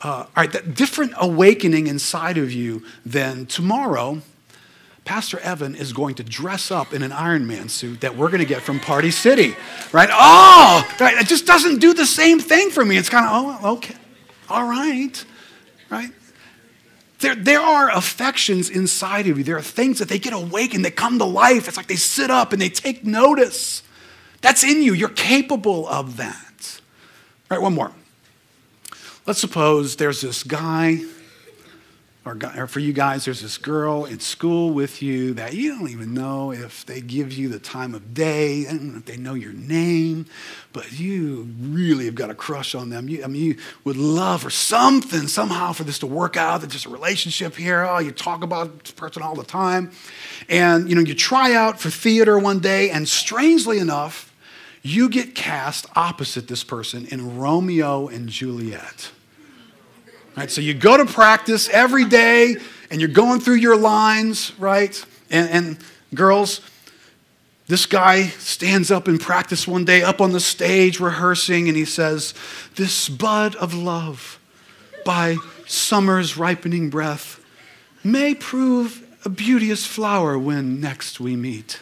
[0.01, 4.21] Uh, all right that different awakening inside of you than tomorrow
[5.05, 8.39] Pastor Evan is going to dress up in an Iron Man suit that we're going
[8.39, 9.55] to get from Party City,
[9.91, 10.09] right?
[10.11, 11.17] Oh, right.
[11.17, 12.97] It just doesn't do the same thing for me.
[12.97, 13.31] It's kind of,
[13.63, 13.95] oh, okay,
[14.49, 15.25] all right,
[15.89, 16.09] right?
[17.19, 19.43] There, there are affections inside of you.
[19.43, 21.67] There are things that they get awakened, that come to life.
[21.67, 23.83] It's like they sit up and they take notice.
[24.41, 24.93] That's in you.
[24.93, 26.79] You're capable of that.
[27.49, 27.91] All right, one more.
[29.25, 31.01] Let's suppose there's this guy
[32.25, 35.89] or, or for you guys, there's this girl in school with you that you don't
[35.89, 40.25] even know if they give you the time of day, if they know your name,
[40.71, 43.09] but you really have got a crush on them.
[43.09, 46.61] You, I mean, you would love for something, somehow, for this to work out.
[46.61, 47.83] There's just a relationship here.
[47.83, 49.91] Oh, you talk about this person all the time.
[50.47, 54.33] And, you know, you try out for theater one day, and strangely enough,
[54.81, 59.11] you get cast opposite this person in Romeo and Juliet.
[60.35, 60.49] Right?
[60.49, 62.55] So you go to practice every day
[62.89, 65.03] and you're going through your lines, right?
[65.29, 65.77] And, and
[66.13, 66.61] girls,
[67.67, 71.85] this guy stands up in practice one day, up on the stage rehearsing, and he
[71.85, 72.33] says,
[72.75, 74.39] This bud of love
[75.05, 77.39] by summer's ripening breath
[78.03, 81.79] may prove a beauteous flower when next we meet.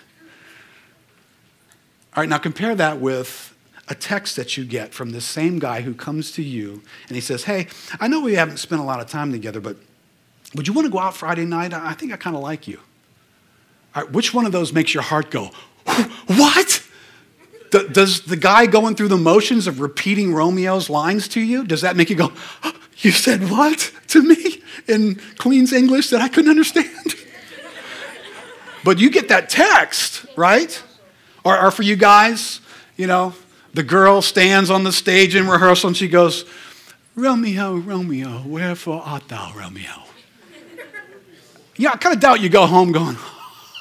[2.15, 3.50] All right, now compare that with
[3.91, 7.19] a text that you get from this same guy who comes to you and he
[7.19, 7.67] says, Hey,
[7.99, 9.75] I know we haven't spent a lot of time together, but
[10.55, 11.73] would you want to go out Friday night?
[11.73, 12.79] I think I kind of like you.
[14.11, 15.51] Which one of those makes your heart go,
[16.27, 16.87] What?
[17.91, 21.97] Does the guy going through the motions of repeating Romeo's lines to you, does that
[21.97, 22.31] make you go,
[22.97, 27.15] You said what to me in Queen's English that I couldn't understand?
[28.85, 30.81] but you get that text, right?
[31.43, 32.61] Or, or for you guys,
[32.95, 33.33] you know,
[33.73, 36.45] the girl stands on the stage in rehearsal and she goes,
[37.15, 40.03] Romeo, Romeo, wherefore art thou, Romeo?
[41.77, 43.17] Yeah, I kind of doubt you go home going,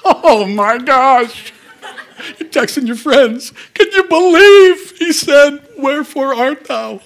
[0.05, 1.53] Oh my gosh.
[2.38, 3.53] You're texting your friends.
[3.74, 7.00] Can you believe he said, Wherefore art thou?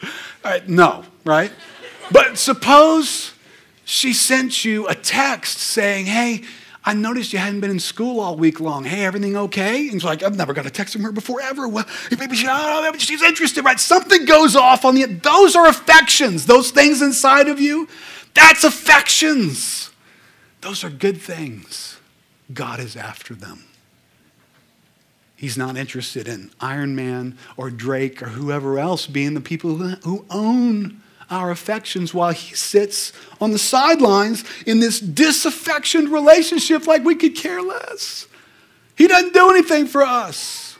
[0.66, 1.52] no, right?
[2.10, 3.32] But suppose
[3.84, 6.42] she sent you a text saying, Hey,
[6.84, 8.84] I noticed you hadn't been in school all week long.
[8.84, 9.88] Hey, everything okay?
[9.88, 11.68] And like, I've never got a text from her before ever.
[11.68, 11.86] Well,
[12.18, 13.78] maybe she, oh, maybe she's interested, right?
[13.78, 16.46] Something goes off on the, those are affections.
[16.46, 17.88] Those things inside of you,
[18.34, 19.90] that's affections.
[20.60, 21.98] Those are good things.
[22.52, 23.64] God is after them.
[25.36, 30.24] He's not interested in Iron Man or Drake or whoever else being the people who
[30.30, 31.00] own
[31.32, 37.34] our affections while he sits on the sidelines in this disaffectioned relationship like we could
[37.34, 38.28] care less.
[38.96, 40.76] He doesn't do anything for us.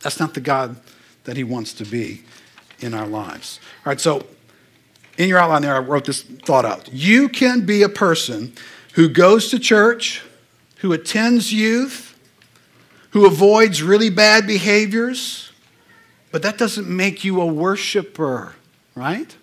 [0.00, 0.76] That's not the God
[1.24, 2.22] that he wants to be
[2.80, 3.58] in our lives.
[3.86, 4.26] All right, so
[5.16, 6.92] in your outline there, I wrote this thought out.
[6.92, 8.52] You can be a person
[8.94, 10.22] who goes to church,
[10.78, 12.18] who attends youth,
[13.10, 15.52] who avoids really bad behaviors,
[16.30, 18.54] but that doesn't make you a worshiper
[18.94, 19.36] right?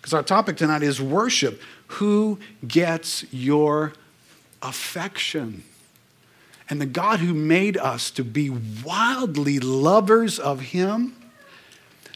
[0.00, 1.60] Because our topic tonight is worship.
[1.88, 3.92] Who gets your
[4.62, 5.64] affection?
[6.68, 8.50] And the God who made us to be
[8.84, 11.16] wildly lovers of Him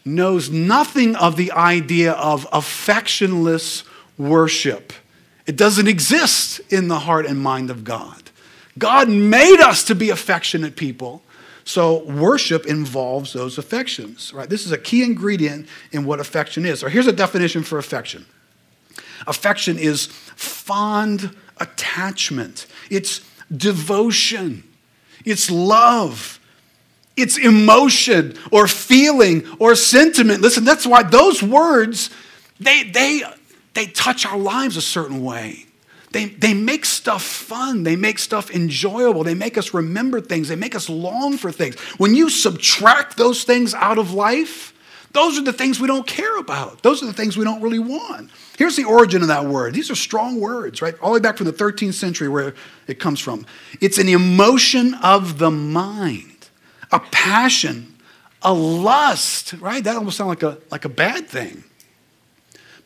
[0.05, 3.85] knows nothing of the idea of affectionless
[4.19, 4.93] worship.
[5.47, 8.31] It doesn't exist in the heart and mind of God.
[8.79, 11.23] God made us to be affectionate people,
[11.71, 14.49] so worship involves those affections, right?
[14.49, 16.81] This is a key ingredient in what affection is.
[16.81, 18.27] So here's a definition for affection.
[19.29, 22.67] Affection is fond attachment.
[22.91, 23.21] It's
[23.57, 24.65] devotion.
[25.25, 26.41] It's love.
[27.17, 30.41] It's emotion or feeling or sentiment.
[30.41, 32.11] Listen, that's why those words
[32.59, 33.23] they they
[33.75, 35.67] they touch our lives a certain way.
[36.13, 37.85] They, they make stuff fun.
[37.85, 39.23] They make stuff enjoyable.
[39.23, 40.49] They make us remember things.
[40.49, 41.77] They make us long for things.
[41.99, 44.75] When you subtract those things out of life,
[45.13, 46.83] Those are the things we don't care about.
[46.83, 48.31] Those are the things we don't really want.
[48.57, 49.75] Here's the origin of that word.
[49.75, 50.95] These are strong words, right?
[51.01, 52.55] All the way back from the 13th century where
[52.87, 53.45] it comes from.
[53.81, 56.49] It's an emotion of the mind,
[56.93, 57.97] a passion,
[58.43, 59.83] a lust, right?
[59.83, 61.65] That almost sounds like a, like a bad thing.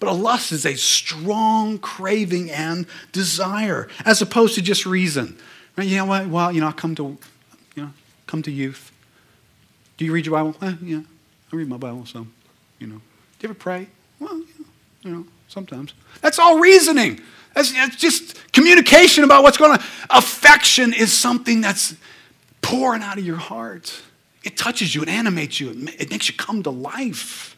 [0.04, 5.38] But a lust is a strong craving and desire, as opposed to just reason.
[5.76, 5.86] Right?
[5.86, 6.28] You know what?
[6.28, 7.16] Well, you know, I come to,
[7.74, 7.90] you know,
[8.26, 8.92] come to youth.
[9.96, 10.56] Do you read your Bible?
[10.60, 11.00] Eh, yeah,
[11.52, 12.32] I read my Bible some.
[12.78, 13.00] You know, do
[13.40, 13.88] you ever pray?
[14.20, 14.42] Well,
[15.02, 15.94] you know, sometimes.
[16.20, 17.20] That's all reasoning.
[17.54, 19.82] That's, that's just communication about what's going on.
[20.10, 21.94] Affection is something that's
[22.60, 24.02] pouring out of your heart.
[24.42, 27.56] It touches you, it animates you, it makes you come to life.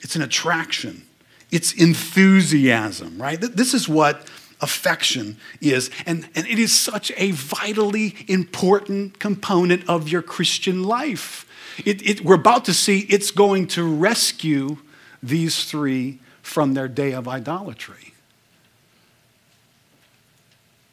[0.00, 1.02] It's an attraction,
[1.50, 3.40] it's enthusiasm, right?
[3.40, 4.26] This is what
[4.60, 5.90] affection is.
[6.06, 11.46] And, and it is such a vitally important component of your Christian life.
[11.84, 14.78] It, it, we're about to see it's going to rescue
[15.22, 18.14] these three from their day of idolatry.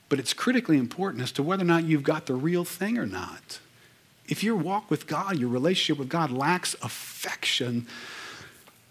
[0.09, 3.05] But it's critically important as to whether or not you've got the real thing or
[3.05, 3.59] not.
[4.27, 7.87] If your walk with God, your relationship with God lacks affection,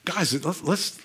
[0.04, 1.00] guys, let's, let's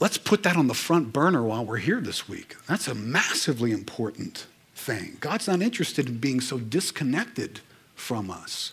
[0.00, 2.56] Let's put that on the front burner while we're here this week.
[2.66, 5.16] That's a massively important thing.
[5.20, 7.60] God's not interested in being so disconnected
[7.96, 8.72] from us.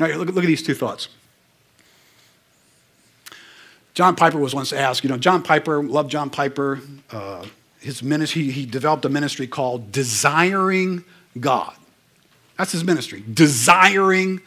[0.00, 1.08] All right, look, look at these two thoughts.
[3.94, 6.80] John Piper was once asked, you know, John Piper, loved John Piper.
[7.10, 7.44] Uh,
[7.80, 11.04] his ministry, he, he developed a ministry called Desiring
[11.40, 11.74] God.
[12.56, 14.40] That's his ministry, Desiring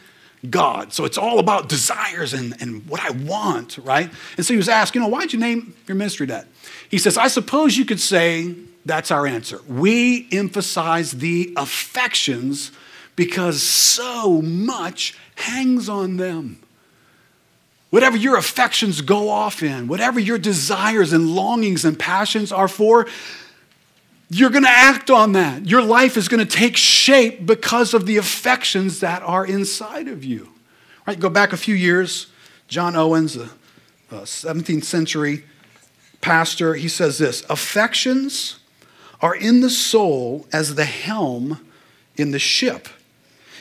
[0.48, 0.92] God.
[0.92, 4.10] So it's all about desires and, and what I want, right?
[4.36, 6.46] And so he was asked, you know, why'd you name your ministry that?
[6.88, 9.60] He says, I suppose you could say that's our answer.
[9.68, 12.72] We emphasize the affections
[13.14, 16.58] because so much hangs on them.
[17.90, 23.06] Whatever your affections go off in, whatever your desires and longings and passions are for,
[24.34, 25.66] you're going to act on that.
[25.66, 30.24] Your life is going to take shape because of the affections that are inside of
[30.24, 30.48] you.
[31.06, 31.20] Right?
[31.20, 32.28] Go back a few years.
[32.66, 33.50] John Owens, a,
[34.10, 35.44] a 17th century
[36.22, 38.58] pastor, he says this Affections
[39.20, 41.60] are in the soul as the helm
[42.16, 42.88] in the ship.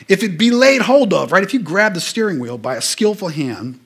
[0.07, 2.81] If it be laid hold of, right, if you grab the steering wheel by a
[2.81, 3.79] skillful hand,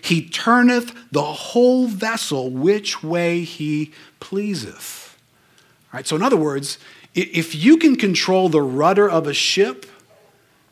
[0.00, 5.07] he turneth the whole vessel which way he pleaseth.
[5.92, 6.06] Right?
[6.06, 6.78] So, in other words,
[7.14, 9.86] if you can control the rudder of a ship,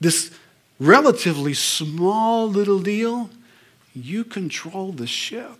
[0.00, 0.30] this
[0.78, 3.30] relatively small little deal,
[3.94, 5.58] you control the ship.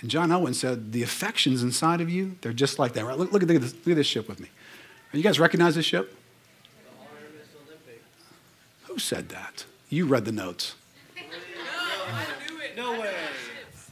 [0.00, 3.06] And John Owen said, the affections inside of you, they're just like that.
[3.06, 3.16] Right?
[3.16, 4.48] Look, look, at, this, look at this ship with me.
[5.12, 6.14] You guys recognize this ship?
[8.82, 9.64] Who said that?
[9.88, 10.74] You read the notes.
[12.76, 13.14] No way.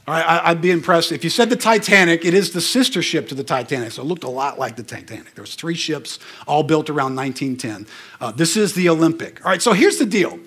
[0.05, 2.25] I, would be impressed if you said the Titanic.
[2.25, 4.83] It is the sister ship to the Titanic, so it looked a lot like the
[4.83, 5.33] Titanic.
[5.33, 7.87] There was three ships, all built around 1910.
[8.19, 9.43] Uh, this is the Olympic.
[9.45, 10.39] All right, so here's the deal.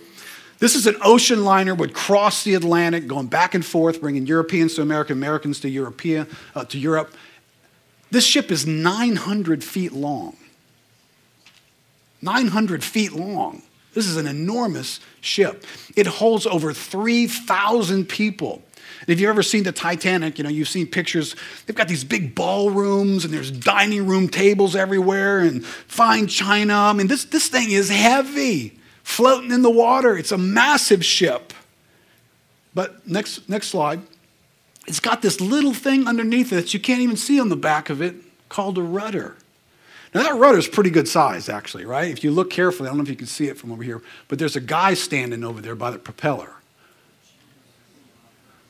[0.58, 4.74] This is an ocean liner would cross the Atlantic, going back and forth, bringing Europeans
[4.74, 7.14] to America, Americans to European uh, to Europe.
[8.10, 10.36] This ship is 900 feet long.
[12.22, 13.62] 900 feet long.
[13.92, 15.64] This is an enormous ship.
[15.94, 18.62] It holds over 3,000 people.
[19.00, 22.04] And if you've ever seen the Titanic, you know, you've seen pictures, they've got these
[22.04, 26.74] big ballrooms and there's dining room tables everywhere and fine china.
[26.74, 30.16] I mean, this, this thing is heavy, floating in the water.
[30.16, 31.52] It's a massive ship.
[32.74, 34.02] But next, next slide.
[34.86, 37.90] It's got this little thing underneath it that you can't even see on the back
[37.90, 38.14] of it
[38.48, 39.36] called a rudder.
[40.14, 42.10] Now, that rudder is pretty good size, actually, right?
[42.10, 44.02] If you look carefully, I don't know if you can see it from over here,
[44.28, 46.54] but there's a guy standing over there by the propeller.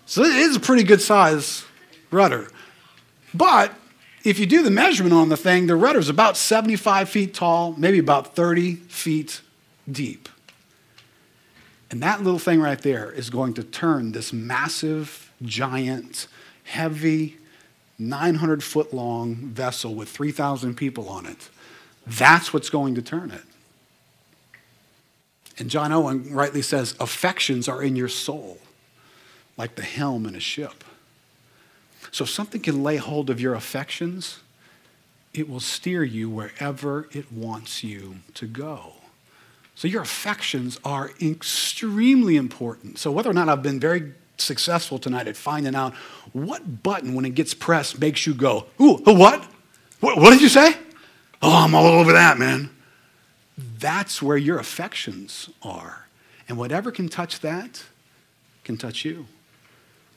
[0.06, 1.64] So it is a pretty good size
[2.12, 2.48] rudder.
[3.34, 3.74] But
[4.24, 7.74] if you do the measurement on the thing, the rudder is about 75 feet tall,
[7.76, 9.40] maybe about 30 feet
[9.90, 10.28] deep.
[11.90, 16.28] And that little thing right there is going to turn this massive, giant,
[16.64, 17.36] heavy,
[17.98, 21.48] 900 foot long vessel with 3,000 people on it.
[22.06, 23.42] That's what's going to turn it.
[25.58, 28.58] And John Owen rightly says, affections are in your soul
[29.56, 30.84] like the helm in a ship.
[32.10, 34.40] So if something can lay hold of your affections,
[35.34, 38.94] it will steer you wherever it wants you to go.
[39.74, 42.98] So your affections are extremely important.
[42.98, 45.94] So whether or not I've been very successful tonight at finding out
[46.32, 49.46] what button, when it gets pressed, makes you go, ooh, what?
[50.00, 50.74] What, what did you say?
[51.42, 52.70] Oh, I'm all over that, man.
[53.78, 56.06] That's where your affections are.
[56.48, 57.84] And whatever can touch that,
[58.64, 59.26] can touch you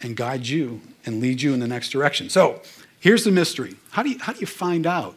[0.01, 2.29] and guide you and lead you in the next direction.
[2.29, 2.61] So
[2.99, 5.15] here's the mystery how do you, how do you find out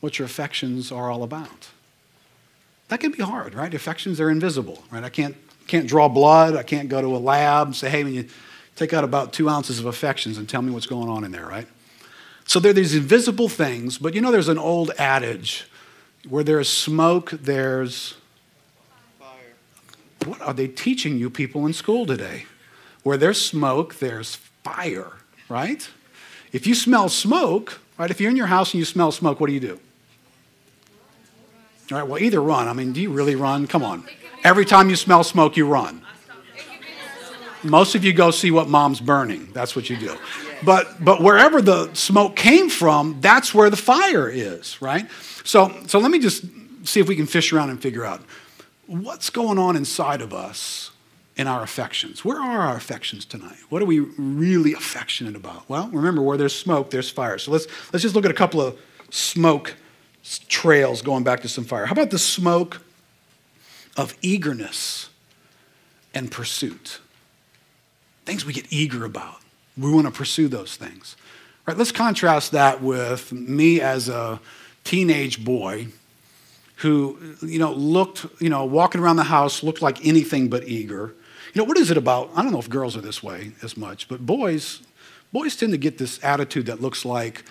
[0.00, 1.68] what your affections are all about?
[2.88, 3.72] That can be hard, right?
[3.74, 5.02] Affections are invisible, right?
[5.02, 5.36] I can't,
[5.66, 6.54] can't draw blood.
[6.54, 8.28] I can't go to a lab and say, hey, when you
[8.76, 11.46] take out about two ounces of affections and tell me what's going on in there,
[11.46, 11.66] right?
[12.44, 15.66] So there are these invisible things, but you know there's an old adage
[16.28, 18.14] where there's smoke, there's
[19.18, 19.28] fire.
[20.26, 22.46] What are they teaching you people in school today?
[23.06, 24.34] Where there's smoke, there's
[24.64, 25.12] fire,
[25.48, 25.88] right?
[26.50, 29.46] If you smell smoke, right, if you're in your house and you smell smoke, what
[29.46, 29.78] do you do?
[31.92, 32.66] All right, well, either run.
[32.66, 33.68] I mean, do you really run?
[33.68, 34.08] Come on.
[34.42, 36.02] Every time you smell smoke, you run.
[37.62, 39.50] Most of you go see what mom's burning.
[39.52, 40.16] That's what you do.
[40.64, 45.08] But, but wherever the smoke came from, that's where the fire is, right?
[45.44, 46.44] So, so let me just
[46.82, 48.20] see if we can fish around and figure out
[48.88, 50.90] what's going on inside of us
[51.36, 52.24] in our affections.
[52.24, 53.58] Where are our affections tonight?
[53.68, 55.68] What are we really affectionate about?
[55.68, 57.38] Well, remember, where there's smoke, there's fire.
[57.38, 58.78] So let's, let's just look at a couple of
[59.10, 59.76] smoke
[60.48, 61.86] trails going back to some fire.
[61.86, 62.80] How about the smoke
[63.96, 65.10] of eagerness
[66.14, 67.00] and pursuit?
[68.24, 69.36] Things we get eager about.
[69.76, 71.16] We want to pursue those things.
[71.66, 74.40] All right, let's contrast that with me as a
[74.84, 75.88] teenage boy
[76.76, 81.12] who, you know, looked, you know, walking around the house looked like anything but eager.
[81.56, 82.28] You know, what is it about?
[82.36, 84.82] I don't know if girls are this way as much, but boys,
[85.32, 87.44] boys tend to get this attitude that looks like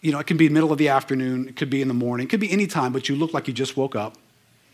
[0.00, 2.28] you know, it can be middle of the afternoon, it could be in the morning,
[2.28, 4.14] it could be any time, but you look like you just woke up,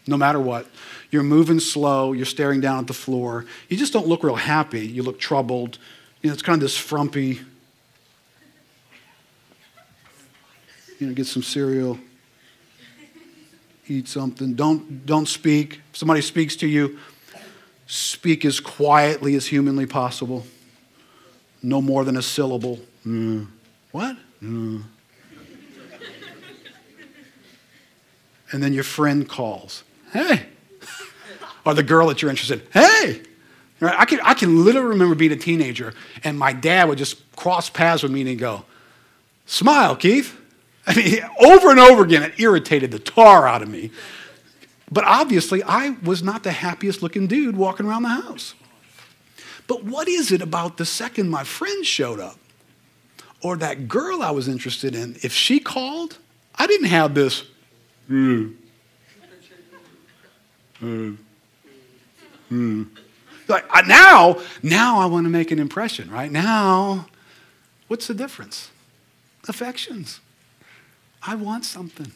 [0.07, 0.67] no matter what.
[1.11, 3.47] You're moving slow, you're staring down at the floor.
[3.71, 4.87] You just don't look real happy.
[4.87, 5.79] You look troubled.
[6.21, 7.41] You know, it's kind of this frumpy,
[10.99, 11.99] you know, get some cereal,
[13.89, 14.53] eat something.
[14.53, 15.81] Don't, don't speak.
[15.91, 16.99] If somebody speaks to you,
[17.87, 20.47] speak as quietly as humanly possible.
[21.63, 22.81] No more than a syllable.
[23.07, 23.47] Mm.
[23.93, 24.17] What?
[24.43, 24.85] Mm.
[28.53, 29.83] and then your friend calls,
[30.13, 30.47] hey.
[31.65, 33.23] or the girl that you're interested in, hey.
[33.81, 33.95] Right?
[33.99, 37.69] I, can, I can literally remember being a teenager, and my dad would just cross
[37.69, 38.65] paths with me and go,
[39.47, 40.39] smile, Keith.
[40.87, 43.91] I mean, over and over again, it irritated the tar out of me.
[44.91, 48.55] But obviously, I was not the happiest looking dude walking around the house.
[49.67, 52.39] But what is it about the second my friend showed up
[53.43, 55.17] or that girl I was interested in?
[55.23, 56.19] If she called,
[56.55, 57.45] I didn't have this,
[60.81, 61.17] Mm.
[62.51, 62.89] Mm.
[63.49, 66.31] Like now, now I want to make an impression, right?
[66.31, 67.07] Now,
[67.89, 68.71] what's the difference?
[69.49, 70.21] Affections.
[71.23, 72.13] I want something.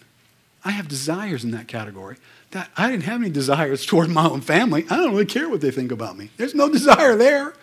[0.64, 2.16] I have desires in that category.
[2.50, 4.84] That I didn't have any desires toward my own family.
[4.90, 6.30] I don't really care what they think about me.
[6.36, 7.54] There's no desire there.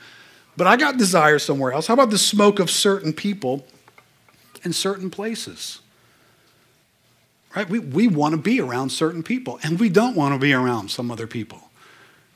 [0.56, 1.88] But I got desires somewhere else.
[1.88, 3.68] How about the smoke of certain people
[4.64, 5.82] in certain places?
[7.56, 7.70] Right?
[7.70, 10.90] We, we want to be around certain people, and we don't want to be around
[10.90, 11.67] some other people.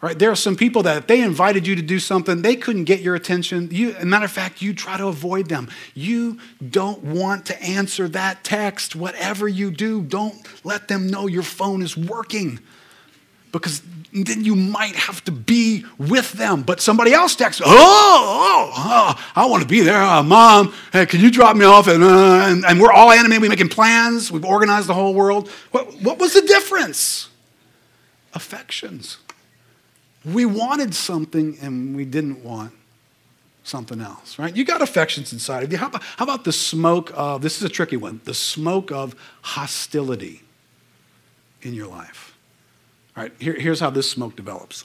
[0.02, 0.18] Right?
[0.18, 3.02] There are some people that if they invited you to do something, they couldn't get
[3.02, 3.70] your attention.
[3.72, 5.70] You, a matter of fact, you try to avoid them.
[5.94, 8.96] You don't want to answer that text.
[8.96, 10.36] Whatever you do, don't
[10.66, 12.60] let them know your phone is working
[13.52, 13.82] because
[14.14, 16.64] then you might have to be with them.
[16.64, 20.02] But somebody else texts, oh, oh, oh I want to be there.
[20.02, 21.88] Uh, Mom, hey, can you drop me off?
[21.88, 23.42] And, uh, and, and, we're all animated.
[23.42, 24.32] We're making plans.
[24.32, 25.50] We've organized the whole world.
[25.72, 27.30] What, what was the difference?
[28.34, 29.18] Affections.
[30.24, 32.74] We wanted something and we didn't want
[33.64, 34.56] something else, right?
[34.56, 35.78] You got affections inside of you.
[35.78, 39.16] How about, how about the smoke of, this is a tricky one, the smoke of
[39.42, 40.42] hostility
[41.62, 42.36] in your life?
[43.16, 44.84] All right, here, here's how this smoke develops.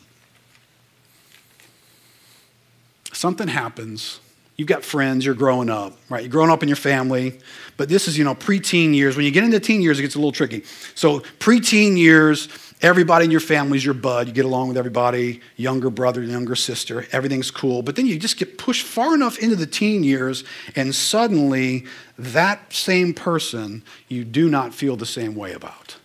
[3.12, 4.20] Something happens.
[4.56, 6.22] You've got friends, you're growing up, right?
[6.22, 7.38] You're growing up in your family,
[7.76, 9.16] but this is, you know, preteen years.
[9.16, 10.64] When you get into teen years, it gets a little tricky.
[10.94, 12.48] So, preteen years,
[12.82, 14.28] everybody in your family is your bud.
[14.28, 17.82] You get along with everybody, younger brother, younger sister, everything's cool.
[17.82, 21.84] But then you just get pushed far enough into the teen years, and suddenly
[22.18, 25.96] that same person you do not feel the same way about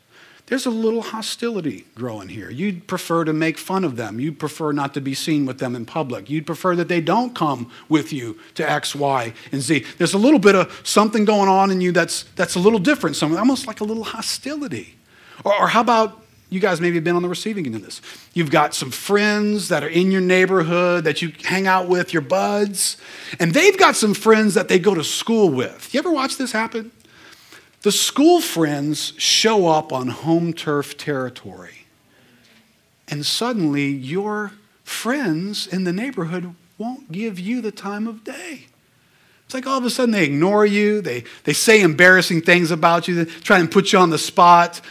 [0.51, 2.49] there's a little hostility growing here.
[2.49, 4.19] You'd prefer to make fun of them.
[4.19, 6.29] You'd prefer not to be seen with them in public.
[6.29, 9.85] You'd prefer that they don't come with you to X, Y, and Z.
[9.97, 13.15] There's a little bit of something going on in you that's, that's a little different,
[13.15, 14.97] some, almost like a little hostility.
[15.45, 18.01] Or, or how about you guys maybe have been on the receiving end of this?
[18.33, 22.21] You've got some friends that are in your neighborhood that you hang out with, your
[22.21, 22.97] buds,
[23.39, 25.93] and they've got some friends that they go to school with.
[25.93, 26.91] You ever watch this happen?
[27.83, 31.85] The school friends show up on home turf territory,
[33.07, 34.51] and suddenly your
[34.83, 38.65] friends in the neighborhood won't give you the time of day.
[39.45, 43.07] It's like all of a sudden they ignore you, they, they say embarrassing things about
[43.07, 44.81] you, they try and put you on the spot.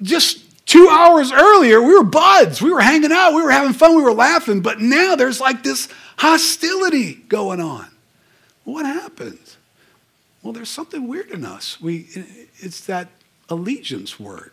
[0.00, 0.39] Just
[0.70, 4.02] two hours earlier, we were buds, we were hanging out, we were having fun, we
[4.02, 7.88] were laughing, but now there's like this hostility going on.
[8.62, 9.56] What happened?
[10.44, 11.80] Well, there's something weird in us.
[11.80, 12.06] We,
[12.58, 13.08] it's that
[13.48, 14.52] allegiance word.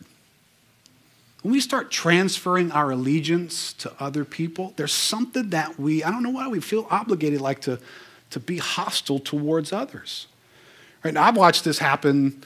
[1.44, 6.24] When we start transferring our allegiance to other people, there's something that we, I don't
[6.24, 7.80] know why we feel obligated like to,
[8.32, 10.26] to be hostile towards others.
[11.04, 12.42] Right now, I've watched this happen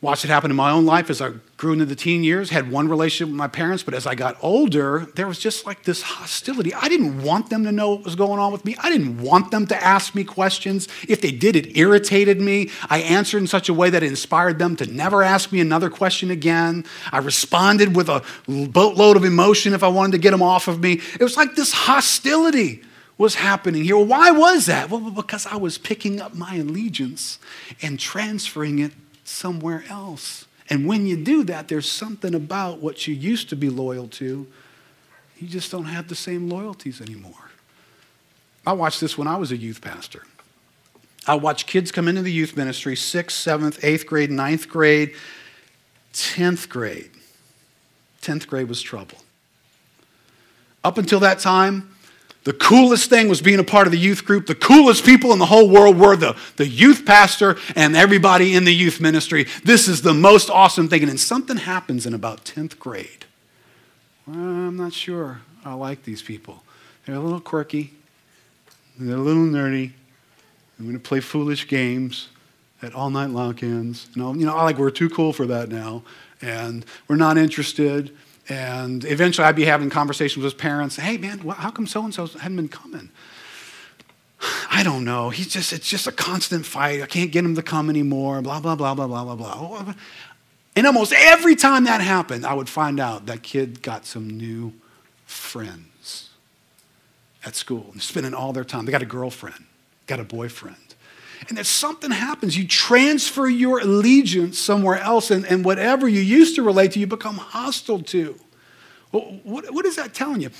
[0.00, 2.70] Watched it happen in my own life as I grew into the teen years, had
[2.70, 6.02] one relationship with my parents, but as I got older, there was just like this
[6.02, 6.72] hostility.
[6.72, 8.76] I didn't want them to know what was going on with me.
[8.78, 10.86] I didn't want them to ask me questions.
[11.08, 12.70] If they did, it irritated me.
[12.88, 15.90] I answered in such a way that it inspired them to never ask me another
[15.90, 16.84] question again.
[17.10, 20.80] I responded with a boatload of emotion if I wanted to get them off of
[20.80, 21.00] me.
[21.18, 22.82] It was like this hostility
[23.16, 23.98] was happening here.
[23.98, 24.90] Why was that?
[24.90, 27.40] Well, because I was picking up my allegiance
[27.82, 28.92] and transferring it
[29.28, 30.46] somewhere else.
[30.70, 34.46] And when you do that, there's something about what you used to be loyal to.
[35.38, 37.50] You just don't have the same loyalties anymore.
[38.66, 40.24] I watched this when I was a youth pastor.
[41.26, 45.14] I watched kids come into the youth ministry, sixth, seventh, eighth grade, ninth grade,
[46.14, 47.10] 10th grade.
[48.22, 49.18] 10th grade was trouble.
[50.82, 51.94] Up until that time,
[52.48, 54.46] the coolest thing was being a part of the youth group.
[54.46, 58.64] The coolest people in the whole world were the, the youth pastor and everybody in
[58.64, 59.46] the youth ministry.
[59.64, 61.06] This is the most awesome thing.
[61.06, 63.26] And something happens in about 10th grade.
[64.26, 66.62] Well, I'm not sure I like these people.
[67.04, 67.92] They're a little quirky,
[68.98, 69.92] they're a little nerdy.
[70.78, 72.28] I'm going to play foolish games
[72.80, 74.08] at all night lock ins.
[74.14, 76.02] You know, you know, like we're too cool for that now,
[76.40, 78.16] and we're not interested.
[78.48, 80.96] And eventually I'd be having conversations with parents.
[80.96, 83.10] Hey, man, how come so and so hadn't been coming?
[84.70, 85.30] I don't know.
[85.30, 87.02] He's just, it's just a constant fight.
[87.02, 88.40] I can't get him to come anymore.
[88.40, 89.94] Blah, blah, blah, blah, blah, blah, blah.
[90.76, 94.72] And almost every time that happened, I would find out that kid got some new
[95.26, 96.30] friends
[97.44, 98.84] at school, and spending all their time.
[98.84, 99.64] They got a girlfriend,
[100.06, 100.87] got a boyfriend.
[101.48, 106.56] And if something happens, you transfer your allegiance somewhere else, and, and whatever you used
[106.56, 108.38] to relate to, you become hostile to.
[109.12, 110.50] Well, what, what is that telling you?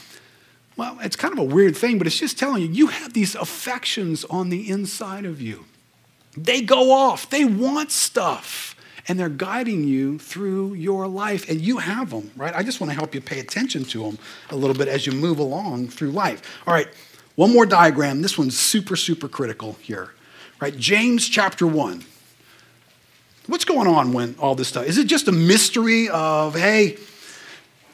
[0.77, 3.35] Well, it's kind of a weird thing, but it's just telling you you have these
[3.35, 5.65] affections on the inside of you.
[6.37, 8.77] They go off, they want stuff,
[9.09, 12.55] and they're guiding you through your life, and you have them, right?
[12.55, 14.19] I just want to help you pay attention to them
[14.51, 16.43] a little bit as you move along through life.
[16.67, 16.89] All right,
[17.35, 18.23] one more diagram.
[18.23, 20.13] This one's super, super critical here.
[20.61, 20.77] Right?
[20.77, 22.05] James chapter 1.
[23.47, 24.87] What's going on when all this stuff?
[24.87, 26.99] Is it just a mystery of, hey,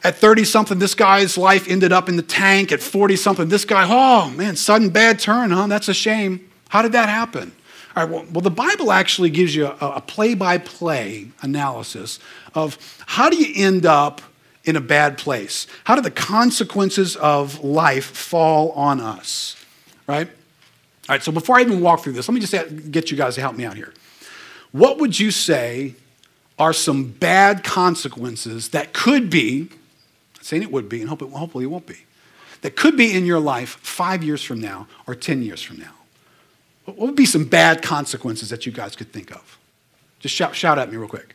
[0.04, 2.70] at 30 something, this guy's life ended up in the tank.
[2.72, 5.66] At 40 something, this guy, oh man, sudden bad turn, huh?
[5.66, 6.50] That's a shame.
[6.68, 7.52] How did that happen?
[7.96, 12.18] All right, well, well the Bible actually gives you a play by play analysis
[12.54, 14.20] of how do you end up
[14.64, 15.66] in a bad place?
[15.84, 19.56] How do the consequences of life fall on us?
[20.06, 20.28] Right?
[21.08, 23.34] All right, so before I even walk through this, let me just get you guys
[23.34, 23.92] to help me out here.
[24.72, 25.94] What would you say
[26.58, 29.68] are some bad consequences that could be,
[30.36, 31.98] I'm saying it would be, and hopefully it won't be,
[32.62, 35.92] that could be in your life five years from now or 10 years from now?
[36.86, 39.58] What would be some bad consequences that you guys could think of?
[40.20, 41.33] Just shout, shout at me real quick.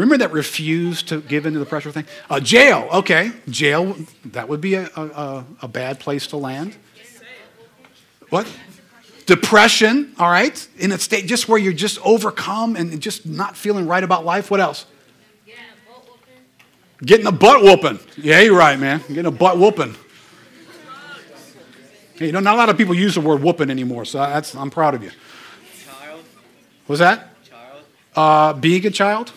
[0.00, 2.06] Remember that refused to give into the pressure thing?
[2.30, 3.32] Uh, jail, okay.
[3.50, 3.94] Jail,
[4.24, 6.74] that would be a, a, a bad place to land.
[8.30, 8.50] What?
[9.26, 10.66] Depression, all right?
[10.78, 14.50] In a state just where you're just overcome and just not feeling right about life.
[14.50, 14.86] What else?
[17.04, 17.98] Getting a butt whooping.
[18.16, 19.00] Yeah, you're right, man.
[19.06, 19.94] Getting a butt whooping.
[22.14, 24.54] Hey, you know, not a lot of people use the word whooping anymore, so that's,
[24.54, 25.10] I'm proud of you.
[25.84, 26.24] Child.
[26.88, 27.44] Was that?
[27.44, 27.84] Child.
[28.16, 29.32] Uh, being a child?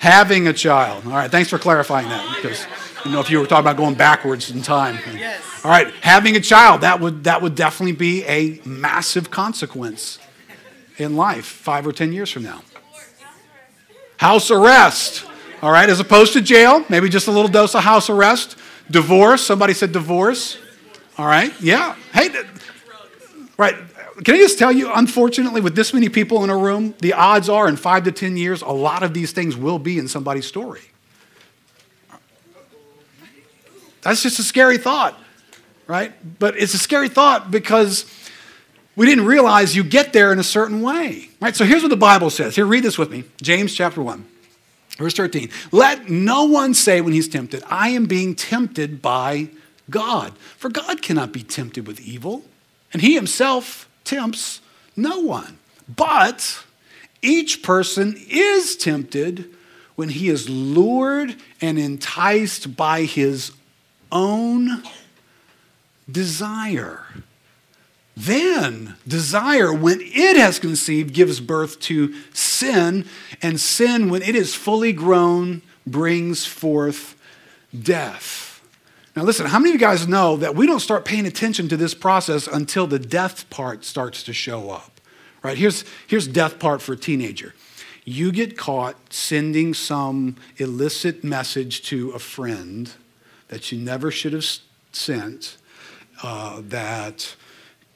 [0.00, 1.04] Having a child.
[1.04, 2.66] All right, thanks for clarifying that because
[3.04, 4.98] you know if you were talking about going backwards in time.
[5.14, 5.42] Yes.
[5.62, 10.18] All right, having a child that would that would definitely be a massive consequence
[10.96, 12.62] in life 5 or 10 years from now.
[14.16, 15.26] House arrest.
[15.62, 18.56] All right, as opposed to jail, maybe just a little dose of house arrest.
[18.90, 20.56] Divorce, somebody said divorce.
[21.18, 21.94] All right, yeah.
[22.14, 22.30] Hey,
[23.58, 23.76] right,
[24.24, 27.48] can I just tell you, unfortunately, with this many people in a room, the odds
[27.48, 30.46] are in five to 10 years, a lot of these things will be in somebody's
[30.46, 30.82] story.
[34.02, 35.18] That's just a scary thought,
[35.86, 36.12] right?
[36.38, 38.04] But it's a scary thought because
[38.96, 41.54] we didn't realize you get there in a certain way, right?
[41.54, 42.56] So here's what the Bible says.
[42.56, 44.26] Here, read this with me James chapter 1.
[44.98, 49.48] Verse 13, let no one say when he's tempted, I am being tempted by
[49.88, 50.36] God.
[50.58, 52.44] For God cannot be tempted with evil,
[52.92, 54.60] and he himself tempts
[54.96, 55.58] no one.
[55.94, 56.64] But
[57.22, 59.48] each person is tempted
[59.96, 63.52] when he is lured and enticed by his
[64.10, 64.82] own
[66.10, 67.04] desire.
[68.16, 73.06] Then desire, when it has conceived, gives birth to sin,
[73.40, 77.18] and sin, when it is fully grown, brings forth
[77.78, 78.49] death.
[79.20, 81.76] Now, listen, how many of you guys know that we don't start paying attention to
[81.76, 84.98] this process until the death part starts to show up?
[85.42, 85.58] Right?
[85.58, 87.54] Here's, here's death part for a teenager.
[88.06, 92.90] You get caught sending some illicit message to a friend
[93.48, 94.46] that you never should have
[94.90, 95.58] sent,
[96.22, 97.36] uh, that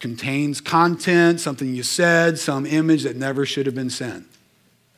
[0.01, 4.27] contains content, something you said, some image that never should have been sent,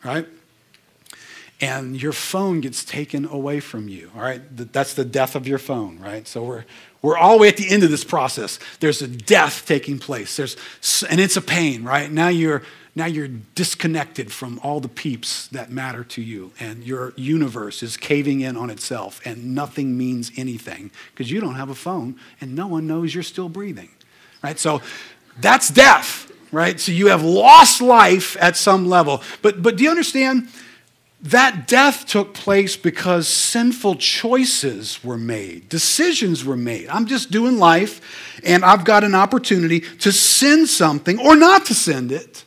[0.04, 0.26] right?
[1.60, 4.42] And your phone gets taken away from you, all right?
[4.72, 6.28] That's the death of your phone, right?
[6.28, 6.64] So we're,
[7.00, 8.58] we're all the way at the end of this process.
[8.80, 10.36] There's a death taking place.
[10.36, 10.56] There's,
[11.08, 12.10] and it's a pain, right?
[12.10, 12.62] Now you're,
[12.94, 17.96] now you're disconnected from all the peeps that matter to you, and your universe is
[17.96, 22.54] caving in on itself, and nothing means anything because you don't have a phone, and
[22.54, 23.88] no one knows you're still breathing
[24.46, 24.58] right?
[24.58, 24.80] So
[25.40, 26.78] that's death, right?
[26.78, 29.22] So you have lost life at some level.
[29.42, 30.48] But, but do you understand?
[31.22, 36.88] That death took place because sinful choices were made, decisions were made.
[36.88, 41.74] I'm just doing life, and I've got an opportunity to send something or not to
[41.74, 42.44] send it.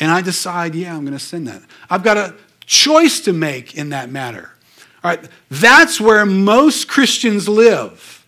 [0.00, 1.62] And I decide, yeah, I'm going to send that.
[1.88, 2.34] I've got a
[2.66, 4.50] choice to make in that matter.
[5.04, 8.26] All right, that's where most Christians live.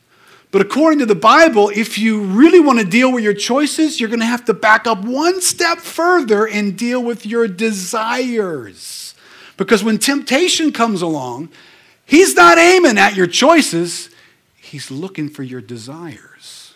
[0.52, 4.10] But according to the Bible, if you really want to deal with your choices, you're
[4.10, 9.01] going to have to back up one step further and deal with your desires.
[9.64, 11.48] Because when temptation comes along,
[12.04, 14.10] He's not aiming at your choices,
[14.56, 16.74] He's looking for your desires.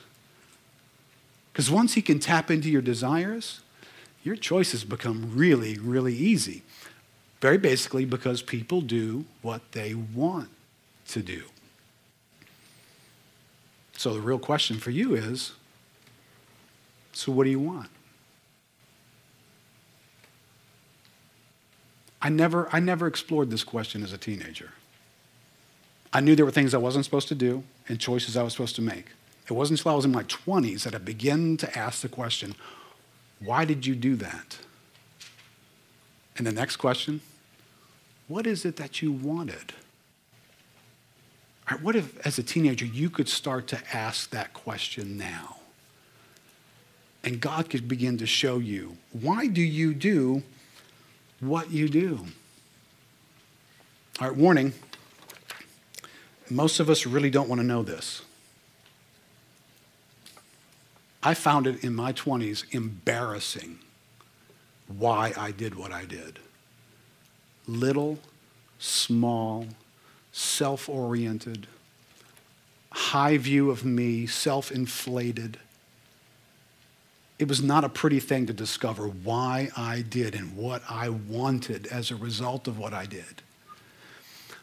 [1.53, 3.61] Because once He can tap into your desires,
[4.23, 6.63] your choices become really, really easy.
[7.41, 10.49] Very basically, because people do what they want
[11.09, 11.43] to do.
[13.97, 15.55] So the real question for you is
[17.13, 17.91] so what do you want?
[22.21, 24.73] I never, I never explored this question as a teenager.
[26.13, 28.77] I knew there were things I wasn't supposed to do and choices I was supposed
[28.77, 29.07] to make.
[29.49, 32.55] It wasn't until I was in my 20s that I began to ask the question,
[33.39, 34.59] why did you do that?
[36.37, 37.21] And the next question,
[38.29, 39.73] what is it that you wanted?
[41.71, 45.57] Right, what if, as a teenager, you could start to ask that question now?
[47.25, 50.43] And God could begin to show you why do you do
[51.49, 52.27] what you do?
[54.21, 54.73] All right, warning.
[56.49, 58.23] Most of us really don't want to know this.
[61.23, 63.81] I found it in my 20s embarrassing
[64.87, 66.39] why I did what I did.
[67.67, 68.19] Little,
[68.79, 69.67] small,
[70.31, 71.67] self oriented,
[72.93, 75.59] high view of me, self inflated.
[77.39, 81.87] It was not a pretty thing to discover why I did and what I wanted
[81.89, 83.43] as a result of what I did.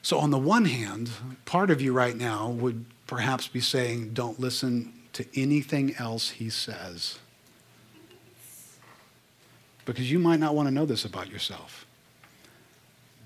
[0.02, 1.12] So, on the one hand,
[1.46, 6.50] part of you right now would perhaps be saying, don't listen to anything else he
[6.50, 7.20] says.
[9.86, 11.86] Because you might not want to know this about yourself.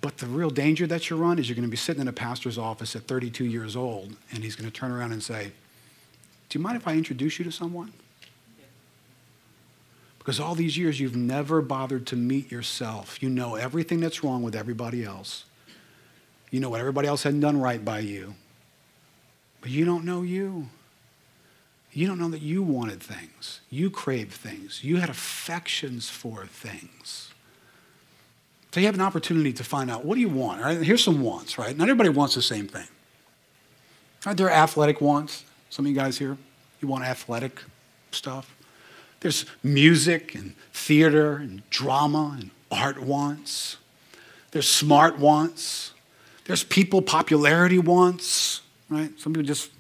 [0.02, 2.14] But the real danger that you run is you're going to be sitting in a
[2.14, 5.52] pastor's office at 32 years old, and he's going to turn around and say,
[6.50, 7.94] Do you mind if I introduce you to someone?
[10.28, 13.24] Because all these years you've never bothered to meet yourself.
[13.24, 15.46] You know everything that's wrong with everybody else.
[16.52, 18.36] You know what everybody else hadn't done right by you.
[19.62, 20.68] But you don't know you.
[21.94, 23.62] You don't know that you wanted things.
[23.70, 24.84] You craved things.
[24.84, 27.32] You had affections for things.
[28.74, 30.62] So you have an opportunity to find out what do you want?
[30.62, 30.82] Right?
[30.82, 31.78] Here's some wants, right?
[31.78, 32.90] Not everybody wants the same thing.
[34.26, 34.36] Right?
[34.36, 35.46] There are athletic wants.
[35.70, 36.38] Some of you guys here,
[36.82, 37.62] you want athletic
[38.12, 38.57] stuff.
[39.20, 43.78] There's music and theater and drama and art wants.
[44.52, 45.94] There's smart wants.
[46.46, 49.12] There's people popularity wants, right?
[49.20, 49.72] Some people just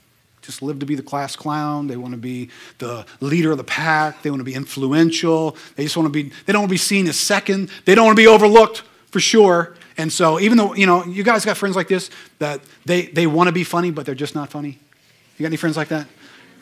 [0.48, 1.88] just live to be the class clown.
[1.88, 4.22] They want to be the leader of the pack.
[4.22, 5.58] They want to be influential.
[5.76, 7.70] They just want to be, they don't want to be seen as second.
[7.84, 9.76] They don't want to be overlooked for sure.
[9.98, 12.10] And so even though, you know, you guys got friends like this
[12.40, 14.80] that they, they want to be funny, but they're just not funny.
[15.38, 16.08] You got any friends like that?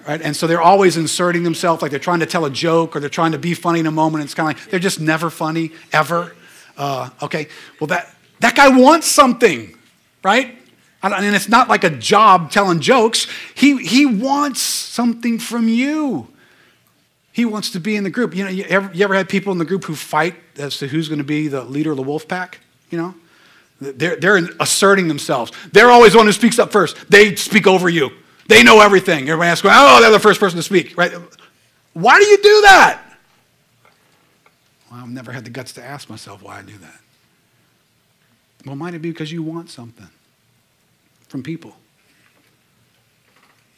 [0.08, 0.22] Right?
[0.22, 3.10] And so they're always inserting themselves like they're trying to tell a joke or they're
[3.10, 4.24] trying to be funny in a moment.
[4.24, 6.36] It's kind of like they're just never funny, ever.
[6.78, 7.48] Uh, okay,
[7.80, 9.76] well, that, That guy wants something,
[10.24, 10.58] right?
[11.02, 13.28] And it's not like a job telling jokes.
[13.54, 16.28] He, he wants something from you.
[17.32, 18.36] He wants to be in the group.
[18.36, 20.88] You know, you ever, you ever had people in the group who fight as to
[20.88, 22.60] who's going to be the leader of the wolf pack?
[22.90, 23.16] You know,
[23.80, 25.52] they're, they're asserting themselves.
[25.72, 26.98] They're always the one who speaks up first.
[27.10, 28.12] They speak over you.
[28.48, 29.24] They know everything.
[29.24, 31.12] Everybody asks, oh, they're the first person to speak, right?
[31.94, 33.02] Why do you do that?
[34.92, 37.00] Well, I've never had the guts to ask myself why I do that.
[38.66, 40.10] Well, might it be because you want something
[41.28, 41.76] from people?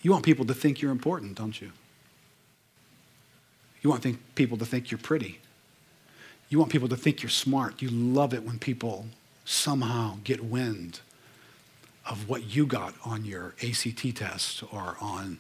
[0.02, 1.72] You want people to think you're important, don't you?
[3.82, 5.40] You want think, people to think you're pretty.
[6.50, 7.82] You want people to think you're smart.
[7.82, 9.08] You love it when people
[9.46, 11.02] somehow get wind
[12.10, 15.38] of what you got on your ACT test or on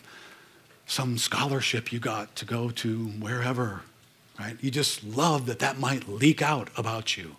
[0.86, 3.82] some scholarship you got to go to wherever,
[4.40, 4.56] right?
[4.62, 7.36] You just love that that might leak out about you.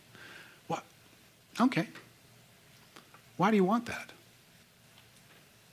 [0.66, 0.84] What?
[1.60, 1.86] Okay.
[3.36, 4.12] Why do you want that?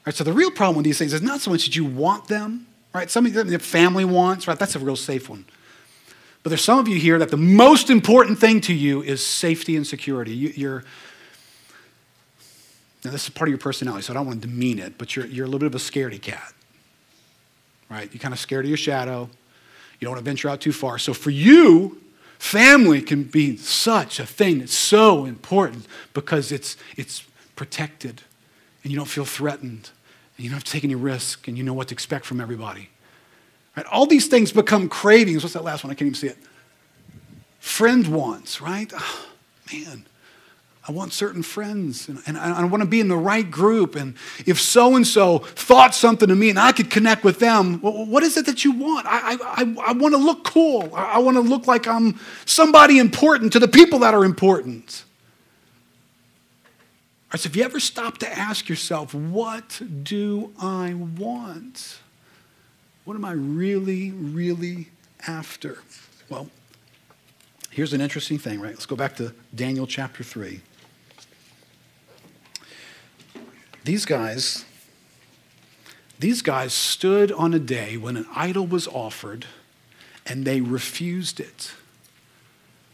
[0.05, 1.83] All right, so the real problem with these things is not so much that you
[1.83, 3.09] want them, right?
[3.09, 4.57] Some of them, the family wants, right?
[4.57, 5.45] That's a real safe one.
[6.43, 9.75] But there's some of you here that the most important thing to you is safety
[9.75, 10.31] and security.
[10.31, 10.83] You, are
[13.05, 15.15] now this is part of your personality, so I don't want to demean it, but
[15.15, 16.53] you're, you're a little bit of a scaredy cat,
[17.89, 18.09] right?
[18.11, 19.29] You're kind of scared of your shadow.
[19.99, 20.97] You don't want to venture out too far.
[20.97, 22.01] So for you,
[22.39, 27.23] family can be such a thing that's so important because it's, it's
[27.55, 28.23] protected
[28.83, 29.91] and you don't feel threatened
[30.35, 32.41] and you don't have to take any risk and you know what to expect from
[32.41, 32.89] everybody.
[33.77, 33.85] Right?
[33.87, 35.43] All these things become cravings.
[35.43, 35.91] What's that last one?
[35.91, 36.37] I can't even see it.
[37.59, 38.91] Friend wants, right?
[38.95, 39.25] Oh,
[39.73, 40.05] man.
[40.87, 43.95] I want certain friends and, and I, I want to be in the right group.
[43.95, 44.13] And
[44.45, 48.05] if so and so thought something to me and I could connect with them, well,
[48.05, 49.07] what is it that you want?
[49.07, 50.93] I, I, I want to look cool.
[50.93, 55.05] I, I want to look like I'm somebody important to the people that are important.
[57.35, 61.99] So if you ever stop to ask yourself, what do I want?
[63.03, 64.87] What am I really, really
[65.27, 65.79] after?
[66.29, 66.49] Well,
[67.71, 68.71] here's an interesting thing, right?
[68.71, 70.61] Let's go back to Daniel chapter 3.
[73.85, 74.65] These guys,
[76.17, 79.45] these guys stood on a day when an idol was offered
[80.25, 81.71] and they refused it.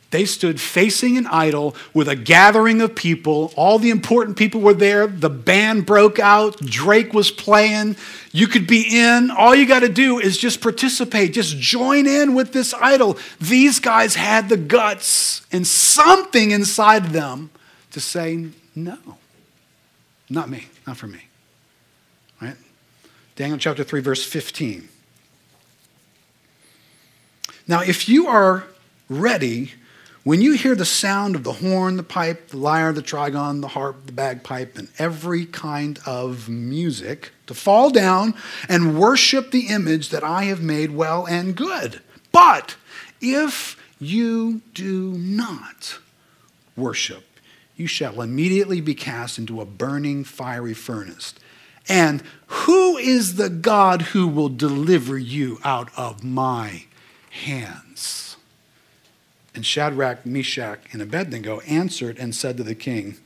[0.09, 3.53] They stood facing an idol with a gathering of people.
[3.55, 5.07] All the important people were there.
[5.07, 6.57] The band broke out.
[6.57, 7.95] Drake was playing.
[8.33, 9.31] You could be in.
[9.31, 13.17] All you got to do is just participate, just join in with this idol.
[13.39, 17.49] These guys had the guts and something inside them
[17.91, 18.97] to say, no,
[20.29, 21.25] not me, not for me.
[22.41, 22.55] Right?
[23.35, 24.89] Daniel chapter 3, verse 15.
[27.67, 28.65] Now, if you are
[29.09, 29.73] ready,
[30.23, 33.69] when you hear the sound of the horn, the pipe, the lyre, the trigon, the
[33.69, 38.33] harp, the bagpipe, and every kind of music, to fall down
[38.69, 42.01] and worship the image that I have made well and good.
[42.31, 42.75] But
[43.19, 45.99] if you do not
[46.75, 47.25] worship,
[47.81, 51.33] you shall immediately be cast into a burning fiery furnace.
[51.89, 56.85] And who is the God who will deliver you out of my
[57.31, 58.37] hands?
[59.55, 63.17] And Shadrach, Meshach, and Abednego answered and said to the king,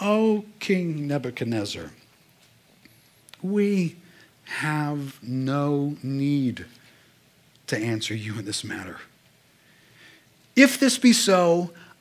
[0.00, 1.90] O King Nebuchadnezzar,
[3.42, 3.96] we
[4.44, 6.66] have no need
[7.66, 8.98] to answer you in this matter.
[10.54, 11.72] If this be so,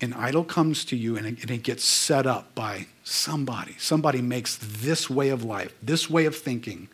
[0.00, 3.74] An idol comes to you and it, and it gets set up by somebody.
[3.78, 6.88] Somebody makes this way of life, this way of thinking,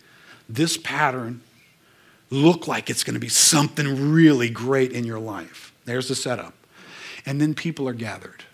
[0.48, 1.42] this pattern
[2.30, 5.72] look like it's going to be something really great in your life.
[5.84, 6.54] There's the setup.
[7.26, 8.44] And then people are gathered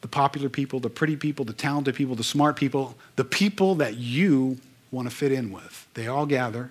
[0.00, 3.96] the popular people, the pretty people, the talented people, the smart people, the people that
[3.96, 4.58] you
[4.90, 5.86] want to fit in with.
[5.92, 6.70] They all gather,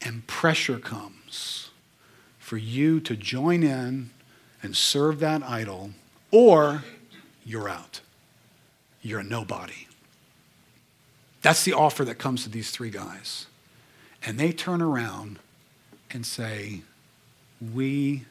[0.00, 1.70] and pressure comes
[2.38, 4.10] for you to join in
[4.62, 5.90] and serve that idol,
[6.30, 6.84] or
[7.44, 8.00] you're out.
[9.02, 9.86] You're a nobody.
[11.42, 13.46] That's the offer that comes to these three guys.
[14.24, 15.38] And they turn around
[16.10, 16.82] and say,
[17.72, 18.24] We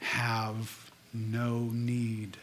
[0.00, 2.38] have no need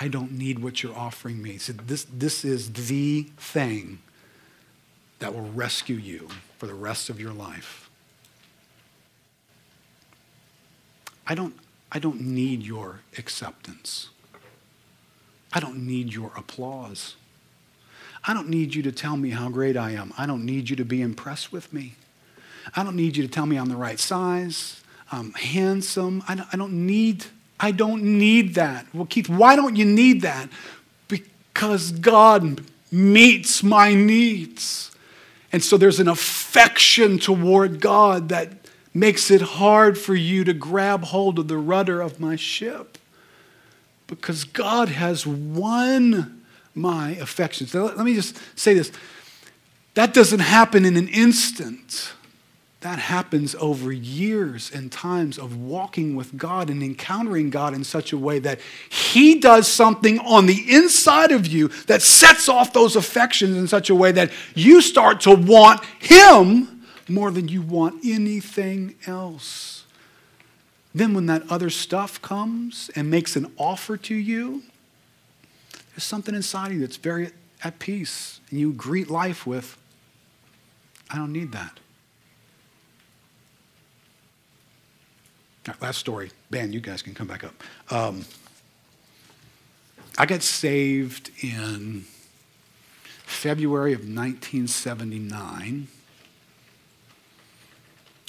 [0.00, 1.58] I don't need what you're offering me.
[1.58, 3.98] So this, this is the thing
[5.18, 7.90] that will rescue you for the rest of your life.
[11.26, 11.54] I don't,
[11.92, 14.10] I don't need your acceptance.
[15.52, 17.16] I don't need your applause.
[18.26, 20.12] I don't need you to tell me how great I am.
[20.16, 21.94] I don't need you to be impressed with me.
[22.76, 24.82] I don't need you to tell me I'm the right size.
[25.10, 26.22] I'm handsome.
[26.28, 27.26] I don't, I don't need
[27.62, 28.86] I don't need that.
[28.94, 30.48] Well, Keith, why don't you need that?
[31.08, 34.90] Because God meets my needs.
[35.52, 38.52] And so there's an affection toward God that
[38.92, 42.98] makes it hard for you to grab hold of the rudder of my ship.
[44.06, 46.42] Because God has won
[46.74, 47.72] my affections.
[47.72, 48.90] Now, let me just say this
[49.94, 52.12] that doesn't happen in an instant
[52.80, 58.12] that happens over years and times of walking with God and encountering God in such
[58.12, 62.96] a way that He does something on the inside of you that sets off those
[62.96, 66.79] affections in such a way that you start to want Him
[67.10, 69.84] more than you want anything else.
[70.94, 74.62] Then, when that other stuff comes and makes an offer to you,
[75.90, 77.30] there's something inside you that's very
[77.62, 79.76] at peace, and you greet life with,
[81.10, 81.78] I don't need that.
[85.80, 86.32] last story.
[86.50, 87.54] Ben, you guys can come back up.
[87.90, 88.24] Um,
[90.18, 92.06] I got saved in
[93.24, 95.86] February of 1979.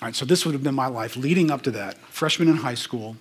[0.01, 1.97] All right, so this would have been my life leading up to that.
[1.97, 3.17] Freshman in high school.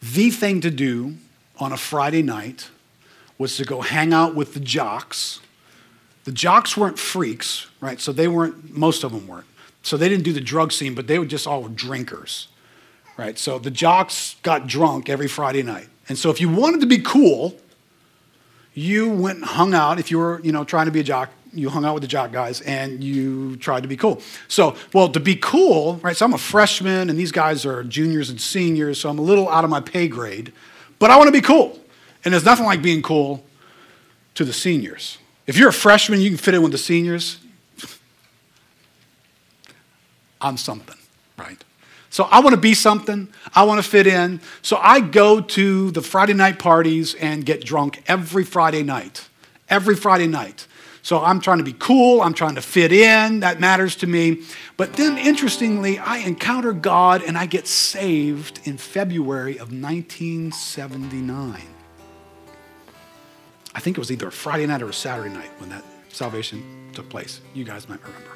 [0.00, 1.16] The thing to do
[1.58, 2.70] on a Friday night
[3.38, 5.40] was to go hang out with the jocks.
[6.24, 8.00] The jocks weren't freaks, right?
[8.00, 9.46] So they weren't, most of them weren't.
[9.82, 12.48] So they didn't do the drug scene, but they were just all drinkers
[13.16, 13.38] right?
[13.38, 15.88] So the jocks got drunk every Friday night.
[16.08, 17.56] And so if you wanted to be cool,
[18.74, 19.98] you went and hung out.
[19.98, 22.08] If you were, you know, trying to be a jock, you hung out with the
[22.08, 24.20] jock guys and you tried to be cool.
[24.48, 26.16] So, well, to be cool, right?
[26.16, 29.48] So I'm a freshman and these guys are juniors and seniors, so I'm a little
[29.48, 30.52] out of my pay grade,
[30.98, 31.78] but I want to be cool.
[32.24, 33.44] And there's nothing like being cool
[34.34, 35.18] to the seniors.
[35.46, 37.38] If you're a freshman, you can fit in with the seniors.
[40.40, 40.96] I'm something,
[41.38, 41.62] right?
[42.10, 43.28] So I want to be something.
[43.54, 44.40] I want to fit in.
[44.62, 49.28] So I go to the Friday night parties and get drunk every Friday night.
[49.68, 50.66] Every Friday night.
[51.06, 52.20] So I'm trying to be cool.
[52.20, 53.38] I'm trying to fit in.
[53.38, 54.42] That matters to me.
[54.76, 61.62] But then, interestingly, I encounter God and I get saved in February of 1979.
[63.72, 66.90] I think it was either a Friday night or a Saturday night when that salvation
[66.92, 67.40] took place.
[67.54, 68.32] You guys might remember.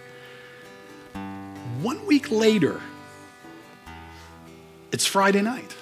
[1.82, 2.80] One week later,
[4.92, 5.74] it's Friday night.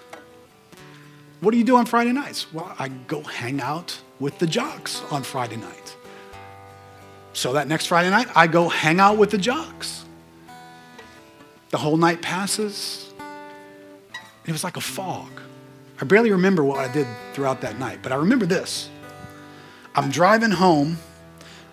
[1.40, 2.50] What do you do on Friday nights?
[2.50, 5.97] Well, I go hang out with the jocks on Friday night.
[7.38, 10.04] So that next Friday night, I go hang out with the jocks.
[11.70, 13.12] The whole night passes.
[14.44, 15.30] It was like a fog.
[16.00, 18.90] I barely remember what I did throughout that night, but I remember this.
[19.94, 20.98] I'm driving home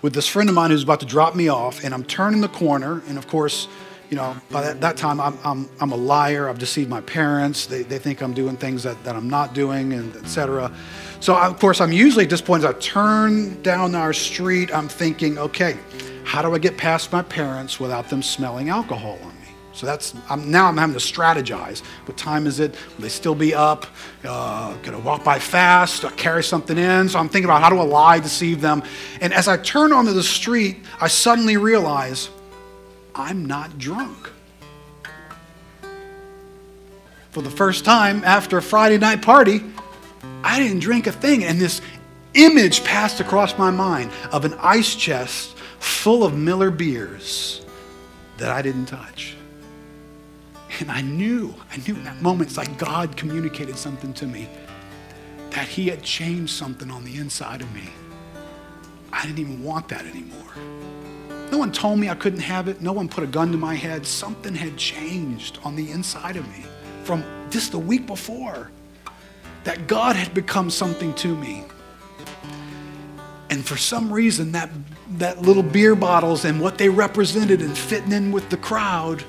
[0.04, 2.48] with this friend of mine who's about to drop me off, and I'm turning the
[2.48, 3.68] corner, and of course,
[4.10, 6.50] you know, by that, that time, I'm, I'm, I'm a liar.
[6.50, 7.66] I've deceived my parents.
[7.66, 10.72] They, they think I'm doing things that, that I'm not doing, and etc.
[11.20, 14.88] So, of course, I'm usually at this point, as I turn down our street, I'm
[14.88, 15.78] thinking, okay,
[16.24, 19.46] how do I get past my parents without them smelling alcohol on me?
[19.76, 21.82] So that's I'm, now I'm having to strategize.
[22.06, 22.76] What time is it?
[22.96, 23.86] Will they still be up?
[24.24, 26.06] Uh, gonna walk by fast?
[26.16, 27.10] carry something in?
[27.10, 28.84] So I'm thinking about how do I lie, deceive them.
[29.20, 32.30] And as I turn onto the street, I suddenly realize
[33.16, 34.32] I'm not drunk.
[37.32, 39.62] For the first time after a Friday night party,
[40.44, 41.44] I didn't drink a thing.
[41.44, 41.82] And this
[42.34, 47.66] image passed across my mind of an ice chest full of Miller beers
[48.38, 49.36] that I didn't touch.
[50.80, 54.50] And I knew, I knew in that moment, it's like God communicated something to me
[55.52, 57.90] that He had changed something on the inside of me.
[59.14, 60.52] I didn't even want that anymore.
[61.52, 62.82] No one told me I couldn't have it.
[62.82, 64.06] No one put a gun to my head.
[64.06, 66.66] Something had changed on the inside of me
[67.04, 68.72] from just the week before.
[69.64, 71.64] That God had become something to me.
[73.50, 74.70] And for some reason, that,
[75.18, 79.24] that little beer bottles and what they represented and fitting in with the crowd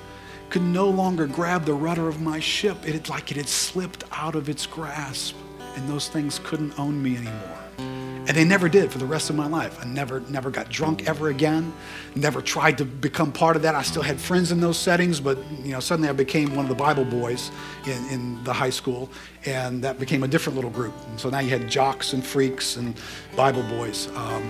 [0.50, 2.76] could no longer grab the rudder of my ship.
[2.86, 5.34] It like it had slipped out of its grasp,
[5.74, 7.95] and those things couldn't own me anymore.
[8.28, 9.78] And they never did for the rest of my life.
[9.80, 11.72] I never, never got drunk ever again.
[12.16, 13.76] Never tried to become part of that.
[13.76, 16.68] I still had friends in those settings, but you know, suddenly I became one of
[16.68, 17.52] the Bible boys
[17.86, 19.08] in, in the high school,
[19.44, 20.94] and that became a different little group.
[21.08, 22.98] And so now you had jocks and freaks and
[23.36, 24.42] Bible boys um,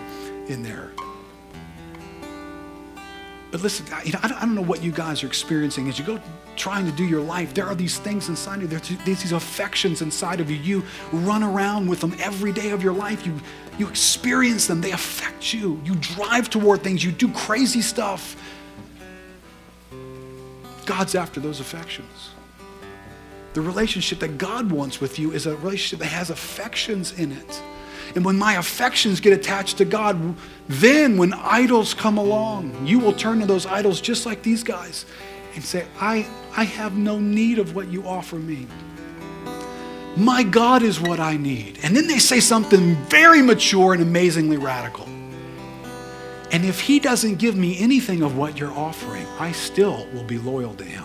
[0.49, 0.93] in there.
[3.51, 6.21] But listen, you know, I don't know what you guys are experiencing as you go
[6.57, 7.55] trying to do your life.
[7.55, 8.67] There are these things inside you.
[8.67, 10.57] There's these affections inside of you.
[10.57, 13.27] You run around with them every day of your life.
[13.27, 13.41] You,
[13.79, 14.81] you experience them.
[14.81, 15.81] They affect you.
[15.85, 17.05] You drive toward things.
[17.05, 18.37] You do crazy stuff.
[20.87, 22.31] God's after those affections.
[23.55, 27.63] The relationship that God wants with you is a relationship that has affections in it.
[28.15, 30.37] And when my affections get attached to God,
[30.69, 35.07] then when idols come along, you will turn to those idols just like these guys
[35.55, 36.27] and say, I,
[36.57, 38.67] I have no need of what you offer me.
[40.17, 41.79] My God is what I need.
[41.83, 45.07] And then they say something very mature and amazingly radical.
[46.51, 50.39] And if He doesn't give me anything of what you're offering, I still will be
[50.39, 51.05] loyal to Him.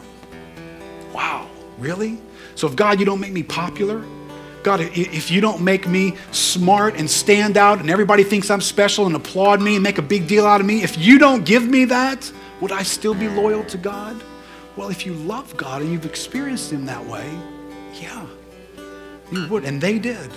[1.12, 2.18] Wow, really?
[2.56, 4.02] So if God, you don't make me popular,
[4.64, 9.08] God, if you don't make me smart and stand out and everybody thinks I'm special
[9.08, 11.68] and applaud me and make a big deal out of me, if you don't give
[11.68, 12.32] me that,
[12.62, 14.24] would I still be loyal to God?
[14.82, 17.30] Well, if you love God and you've experienced Him that way,
[18.02, 18.26] yeah,
[19.32, 19.64] you would.
[19.64, 20.32] And they did.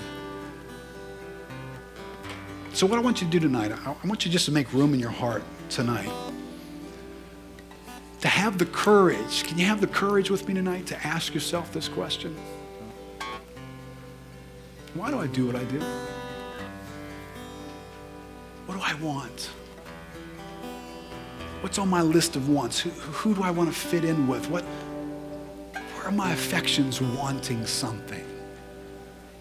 [2.75, 4.93] So, what I want you to do tonight, I want you just to make room
[4.93, 6.11] in your heart tonight.
[8.21, 11.73] To have the courage, can you have the courage with me tonight to ask yourself
[11.73, 12.37] this question?
[14.93, 15.81] Why do I do what I do?
[18.67, 19.49] What do I want?
[21.65, 22.79] What's on my list of wants?
[22.79, 24.51] Who, who do I want to fit in with?
[24.51, 24.65] What,
[25.73, 28.23] where are my affections wanting something?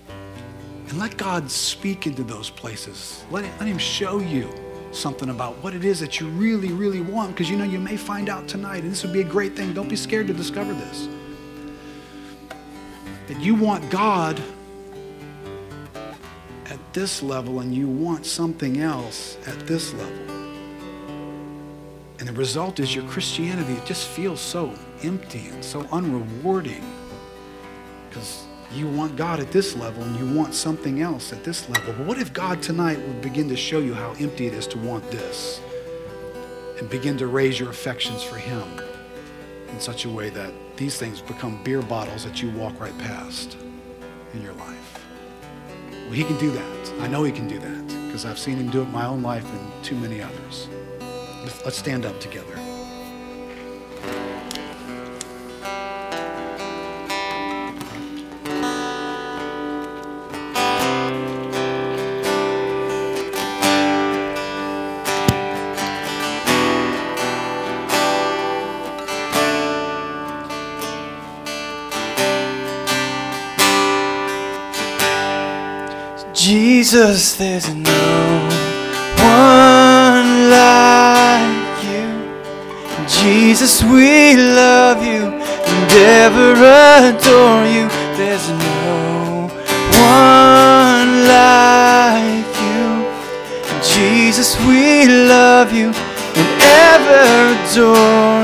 [0.07, 3.25] And let God speak into those places.
[3.29, 4.49] Let, let Him show you
[4.93, 7.97] something about what it is that you really, really want because you know you may
[7.97, 9.73] find out tonight, and this would be a great thing.
[9.73, 11.09] Don't be scared to discover this.
[13.27, 14.41] That you want God
[16.67, 20.42] at this level and you want something else at this level.
[22.33, 24.73] The result is your Christianity just feels so
[25.03, 26.83] empty and so unrewarding
[28.09, 31.93] because you want God at this level and you want something else at this level.
[31.93, 34.79] But what if God tonight would begin to show you how empty it is to
[34.79, 35.61] want this
[36.79, 38.81] and begin to raise your affections for Him
[39.67, 43.57] in such a way that these things become beer bottles that you walk right past
[44.33, 45.05] in your life?
[45.91, 46.93] Well, he can do that.
[46.99, 49.21] I know he can do that because I've seen him do it in my own
[49.21, 50.67] life and too many others.
[51.43, 52.57] Let's stand up together.
[76.33, 78.22] Jesus, there's no
[83.53, 86.53] Jesus, we love you and ever
[87.05, 87.87] adore you.
[88.17, 89.47] There's no
[90.01, 93.05] one like you.
[93.83, 95.93] Jesus, we love you
[96.33, 98.42] and ever adore you.